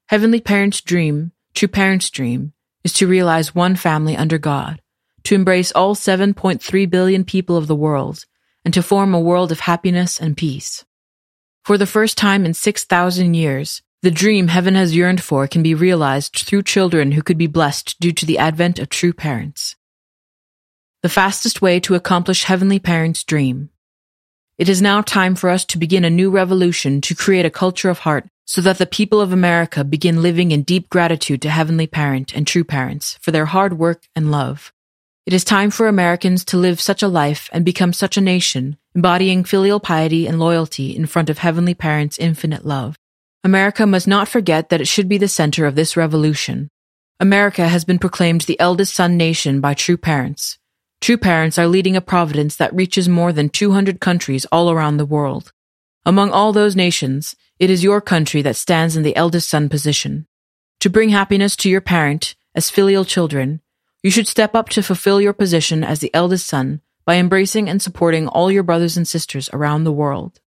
Heavenly 0.08 0.42
parents' 0.42 0.82
dream, 0.82 1.32
true 1.54 1.70
parents' 1.70 2.10
dream, 2.10 2.52
is 2.84 2.92
to 2.96 3.08
realize 3.08 3.56
one 3.56 3.78
family 3.78 4.18
under 4.18 4.38
God, 4.38 4.82
to 5.24 5.36
embrace 5.36 5.72
all 5.72 5.96
7.3 5.96 6.90
billion 6.90 7.24
people 7.24 7.56
of 7.56 7.68
the 7.68 7.76
world, 7.78 8.26
and 8.66 8.74
to 8.74 8.84
form 8.84 9.14
a 9.14 9.22
world 9.22 9.54
of 9.54 9.62
happiness 9.62 10.20
and 10.20 10.36
peace. 10.36 10.84
For 11.64 11.78
the 11.78 11.88
first 11.88 12.18
time 12.18 12.46
in 12.46 12.54
6,000 12.54 13.36
years, 13.36 13.82
the 14.06 14.12
dream 14.12 14.50
heaven 14.50 14.76
has 14.76 14.96
yearned 14.96 15.20
for 15.20 15.48
can 15.48 15.64
be 15.64 15.74
realized 15.74 16.36
through 16.36 16.62
children 16.62 17.14
who 17.14 17.24
could 17.24 17.40
be 17.40 17.48
blessed 17.48 18.00
due 18.00 18.12
to 18.12 18.24
the 18.24 18.38
advent 18.38 18.78
of 18.78 18.88
true 18.88 19.12
parents. 19.12 19.76
The 21.02 21.10
fastest 21.10 21.60
way 21.60 21.80
to 21.80 21.96
accomplish 21.96 22.44
Heavenly 22.44 22.78
Parents' 22.78 23.24
dream. 23.24 23.72
It 24.60 24.70
is 24.70 24.80
now 24.80 25.02
time 25.02 25.34
for 25.34 25.50
us 25.50 25.66
to 25.66 25.80
begin 25.80 26.06
a 26.06 26.12
new 26.12 26.30
revolution 26.30 27.02
to 27.02 27.16
create 27.16 27.48
a 27.48 27.50
culture 27.50 27.90
of 27.90 27.98
heart 27.98 28.28
so 28.46 28.62
that 28.62 28.78
the 28.78 28.86
people 28.86 29.22
of 29.22 29.34
America 29.34 29.84
begin 29.84 30.22
living 30.22 30.52
in 30.52 30.62
deep 30.62 30.88
gratitude 30.88 31.42
to 31.42 31.50
Heavenly 31.50 31.88
Parent 31.88 32.36
and 32.36 32.46
True 32.46 32.64
Parents 32.64 33.18
for 33.22 33.32
their 33.32 33.48
hard 33.48 33.80
work 33.80 34.04
and 34.16 34.30
love. 34.30 34.72
It 35.26 35.34
is 35.34 35.44
time 35.44 35.72
for 35.72 35.88
Americans 35.88 36.46
to 36.46 36.58
live 36.58 36.80
such 36.80 37.02
a 37.02 37.08
life 37.08 37.50
and 37.52 37.66
become 37.66 37.92
such 37.92 38.18
a 38.18 38.22
nation, 38.22 38.78
embodying 38.94 39.44
filial 39.44 39.80
piety 39.80 40.28
and 40.28 40.38
loyalty 40.38 40.96
in 40.96 41.08
front 41.08 41.32
of 41.32 41.40
Heavenly 41.40 41.74
Parent's 41.74 42.20
infinite 42.20 42.68
love. 42.68 43.00
America 43.46 43.86
must 43.86 44.08
not 44.08 44.28
forget 44.28 44.70
that 44.70 44.82
it 44.82 44.88
should 44.88 45.08
be 45.08 45.20
the 45.20 45.28
center 45.28 45.68
of 45.68 45.76
this 45.76 45.96
revolution. 45.96 46.68
America 47.20 47.68
has 47.68 47.86
been 47.86 48.00
proclaimed 48.00 48.42
the 48.42 48.60
eldest 48.60 48.96
son 48.96 49.18
nation 49.18 49.62
by 49.62 49.76
true 49.76 49.98
parents. 49.98 50.58
True 51.00 51.16
parents 51.16 51.60
are 51.60 51.68
leading 51.68 51.96
a 51.96 52.02
providence 52.02 52.56
that 52.56 52.74
reaches 52.74 53.08
more 53.08 53.32
than 53.32 53.50
200 53.50 54.00
countries 54.00 54.46
all 54.46 54.72
around 54.72 54.98
the 54.98 55.06
world. 55.06 55.54
Among 56.08 56.32
all 56.32 56.54
those 56.54 56.76
nations, 56.76 57.36
it 57.60 57.70
is 57.70 57.84
your 57.84 58.02
country 58.02 58.42
that 58.42 58.56
stands 58.56 58.98
in 58.98 59.04
the 59.04 59.16
eldest 59.16 59.48
son 59.48 59.70
position. 59.70 60.26
To 60.80 60.90
bring 60.90 61.10
happiness 61.10 61.56
to 61.58 61.70
your 61.70 61.82
parent, 61.82 62.34
as 62.56 62.72
filial 62.72 63.06
children, 63.06 63.62
you 64.02 64.10
should 64.10 64.28
step 64.28 64.56
up 64.56 64.70
to 64.70 64.82
fulfill 64.82 65.22
your 65.22 65.34
position 65.34 65.84
as 65.84 66.00
the 66.00 66.10
eldest 66.16 66.48
son 66.48 66.82
by 67.06 67.18
embracing 67.18 67.70
and 67.70 67.80
supporting 67.80 68.28
all 68.28 68.52
your 68.52 68.64
brothers 68.64 68.98
and 68.98 69.08
sisters 69.08 69.52
around 69.54 69.84
the 69.84 69.92
world. 69.92 70.40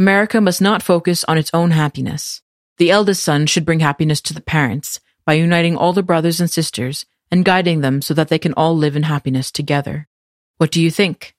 America 0.00 0.40
must 0.40 0.62
not 0.62 0.82
focus 0.82 1.24
on 1.24 1.36
its 1.36 1.50
own 1.52 1.72
happiness. 1.72 2.40
The 2.78 2.90
eldest 2.90 3.22
son 3.22 3.44
should 3.44 3.66
bring 3.66 3.80
happiness 3.80 4.22
to 4.22 4.32
the 4.32 4.40
parents 4.40 4.98
by 5.26 5.34
uniting 5.34 5.76
all 5.76 5.92
the 5.92 6.02
brothers 6.02 6.40
and 6.40 6.50
sisters 6.50 7.04
and 7.30 7.44
guiding 7.44 7.82
them 7.82 8.00
so 8.00 8.14
that 8.14 8.28
they 8.28 8.38
can 8.38 8.54
all 8.54 8.74
live 8.74 8.96
in 8.96 9.02
happiness 9.02 9.50
together. 9.50 10.08
What 10.56 10.70
do 10.70 10.80
you 10.80 10.90
think? 10.90 11.34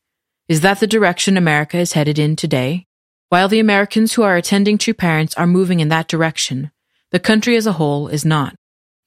Is 0.47 0.61
that 0.61 0.79
the 0.79 0.85
direction 0.85 1.37
America 1.37 1.79
is 1.79 1.93
headed 1.93 2.19
in 2.19 2.35
today? 2.35 2.85
While 3.29 3.47
the 3.47 3.59
Americans 3.59 4.13
who 4.13 4.21
are 4.21 4.37
attending 4.37 4.77
to 4.77 4.93
Parents 4.93 5.33
are 5.33 5.47
moving 5.47 5.79
in 5.79 5.89
that 5.89 6.07
direction, 6.07 6.69
the 7.09 7.19
country 7.19 7.55
as 7.55 7.65
a 7.65 7.73
whole 7.73 8.09
is 8.09 8.23
not. 8.23 8.53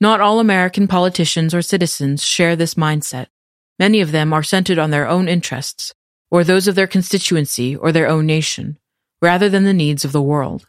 Not 0.01 0.21
all 0.21 0.40
American 0.40 0.88
politicians 0.88 1.55
or 1.55 1.62
citizens 1.62 2.25
share 2.25 2.57
this 2.57 2.75
mindset. 2.75 3.29
Many 3.79 4.01
of 4.01 4.11
them 4.11 4.33
are 4.33 4.43
centered 4.43 4.81
on 4.81 4.90
their 4.90 5.07
own 5.07 5.29
interests, 5.29 5.95
or 6.29 6.43
those 6.43 6.67
of 6.67 6.75
their 6.75 6.88
constituency 6.88 7.77
or 7.77 7.93
their 7.93 8.09
own 8.09 8.27
nation, 8.27 8.79
rather 9.20 9.48
than 9.48 9.64
the 9.64 9.72
needs 9.72 10.05
of 10.05 10.12
the 10.12 10.22
world. 10.22 10.66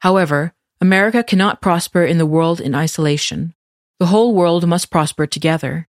However, 0.00 0.54
America 0.80 1.22
cannot 1.22 1.60
prosper 1.60 2.04
in 2.04 2.18
the 2.18 2.26
world 2.26 2.60
in 2.60 2.74
isolation. 2.74 3.54
The 3.98 4.06
whole 4.06 4.34
world 4.34 4.66
must 4.66 4.90
prosper 4.90 5.26
together. 5.26 5.88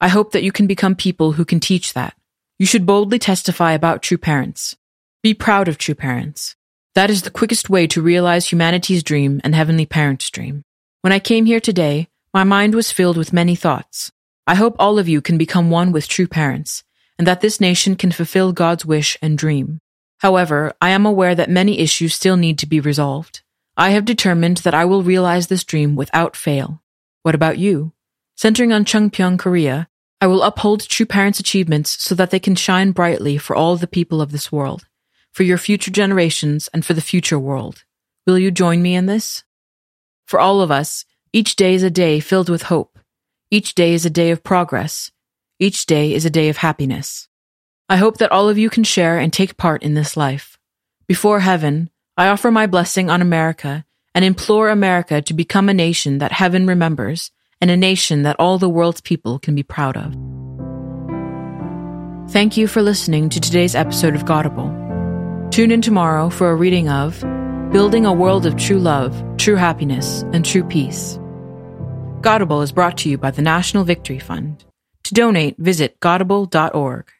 I 0.00 0.08
hope 0.08 0.32
that 0.32 0.42
you 0.42 0.52
can 0.52 0.66
become 0.66 0.96
people 0.96 1.32
who 1.32 1.44
can 1.44 1.60
teach 1.60 1.94
that. 1.94 2.14
You 2.58 2.66
should 2.66 2.86
boldly 2.86 3.18
testify 3.18 3.72
about 3.72 4.02
true 4.02 4.18
parents. 4.18 4.76
Be 5.22 5.32
proud 5.32 5.68
of 5.68 5.78
true 5.78 5.94
parents. 5.94 6.56
That 6.94 7.10
is 7.10 7.22
the 7.22 7.30
quickest 7.30 7.70
way 7.70 7.86
to 7.88 8.02
realize 8.02 8.50
humanity's 8.50 9.02
dream 9.02 9.40
and 9.44 9.54
Heavenly 9.54 9.86
Parent's 9.86 10.30
dream. 10.30 10.62
When 11.02 11.12
I 11.12 11.18
came 11.18 11.46
here 11.46 11.60
today, 11.60 12.08
my 12.32 12.42
mind 12.42 12.74
was 12.74 12.90
filled 12.90 13.16
with 13.16 13.32
many 13.32 13.54
thoughts. 13.54 14.10
I 14.46 14.54
hope 14.54 14.76
all 14.78 14.98
of 14.98 15.08
you 15.08 15.20
can 15.20 15.38
become 15.38 15.70
one 15.70 15.92
with 15.92 16.08
true 16.08 16.26
parents, 16.26 16.82
and 17.18 17.26
that 17.26 17.42
this 17.42 17.60
nation 17.60 17.96
can 17.96 18.12
fulfill 18.12 18.52
God's 18.52 18.86
wish 18.86 19.16
and 19.22 19.38
dream. 19.38 19.78
However, 20.18 20.72
I 20.80 20.90
am 20.90 21.06
aware 21.06 21.34
that 21.34 21.50
many 21.50 21.78
issues 21.78 22.14
still 22.14 22.36
need 22.36 22.58
to 22.58 22.66
be 22.66 22.80
resolved. 22.80 23.42
I 23.76 23.90
have 23.90 24.04
determined 24.04 24.58
that 24.58 24.74
I 24.74 24.84
will 24.84 25.02
realize 25.02 25.46
this 25.46 25.64
dream 25.64 25.96
without 25.96 26.36
fail. 26.36 26.82
What 27.22 27.34
about 27.34 27.58
you? 27.58 27.92
Centering 28.36 28.72
on 28.72 28.84
Cheongpyeong, 28.84 29.38
Korea, 29.38 29.88
I 30.20 30.26
will 30.26 30.42
uphold 30.42 30.88
true 30.88 31.06
parents' 31.06 31.40
achievements 31.40 32.02
so 32.02 32.14
that 32.14 32.30
they 32.30 32.40
can 32.40 32.54
shine 32.54 32.92
brightly 32.92 33.36
for 33.38 33.54
all 33.54 33.76
the 33.76 33.86
people 33.86 34.20
of 34.22 34.32
this 34.32 34.50
world, 34.50 34.86
for 35.32 35.42
your 35.42 35.58
future 35.58 35.90
generations, 35.90 36.68
and 36.72 36.84
for 36.84 36.94
the 36.94 37.00
future 37.00 37.38
world. 37.38 37.84
Will 38.26 38.38
you 38.38 38.50
join 38.50 38.80
me 38.82 38.94
in 38.94 39.06
this? 39.06 39.44
For 40.26 40.40
all 40.40 40.62
of 40.62 40.70
us, 40.70 41.04
each 41.32 41.56
day 41.56 41.74
is 41.74 41.82
a 41.82 41.90
day 41.90 42.20
filled 42.20 42.48
with 42.48 42.62
hope 42.62 42.96
each 43.48 43.76
day 43.76 43.94
is 43.94 44.04
a 44.04 44.10
day 44.10 44.32
of 44.32 44.42
progress. 44.42 45.12
Each 45.60 45.86
day 45.86 46.12
is 46.12 46.24
a 46.24 46.30
day 46.30 46.48
of 46.48 46.56
happiness. 46.56 47.28
I 47.88 47.96
hope 47.96 48.18
that 48.18 48.32
all 48.32 48.48
of 48.48 48.58
you 48.58 48.68
can 48.68 48.82
share 48.82 49.18
and 49.18 49.32
take 49.32 49.56
part 49.56 49.82
in 49.82 49.94
this 49.94 50.16
life. 50.16 50.58
Before 51.06 51.40
heaven, 51.40 51.88
I 52.16 52.26
offer 52.28 52.50
my 52.50 52.66
blessing 52.66 53.10
on 53.10 53.22
America 53.22 53.84
and 54.14 54.24
implore 54.24 54.70
America 54.70 55.22
to 55.22 55.34
become 55.34 55.68
a 55.68 55.74
nation 55.74 56.18
that 56.18 56.32
heaven 56.32 56.66
remembers 56.66 57.30
and 57.60 57.70
a 57.70 57.76
nation 57.76 58.22
that 58.22 58.36
all 58.40 58.58
the 58.58 58.68
world's 58.68 59.00
people 59.00 59.38
can 59.38 59.54
be 59.54 59.62
proud 59.62 59.96
of. 59.96 60.16
Thank 62.32 62.56
you 62.56 62.66
for 62.66 62.82
listening 62.82 63.28
to 63.28 63.40
today's 63.40 63.76
episode 63.76 64.16
of 64.16 64.24
Godible. 64.24 64.68
Tune 65.50 65.70
in 65.70 65.80
tomorrow 65.80 66.28
for 66.28 66.50
a 66.50 66.56
reading 66.56 66.88
of 66.88 67.20
Building 67.70 68.04
a 68.04 68.12
World 68.12 68.46
of 68.46 68.56
True 68.56 68.80
Love, 68.80 69.22
True 69.36 69.56
Happiness, 69.56 70.22
and 70.32 70.44
True 70.44 70.64
Peace 70.64 71.20
Godible 72.20 72.62
is 72.62 72.72
brought 72.72 72.98
to 72.98 73.08
you 73.08 73.16
by 73.16 73.30
the 73.30 73.42
National 73.42 73.84
Victory 73.84 74.18
Fund. 74.18 74.64
To 75.04 75.14
donate, 75.14 75.56
visit 75.58 76.00
godible.org. 76.00 77.12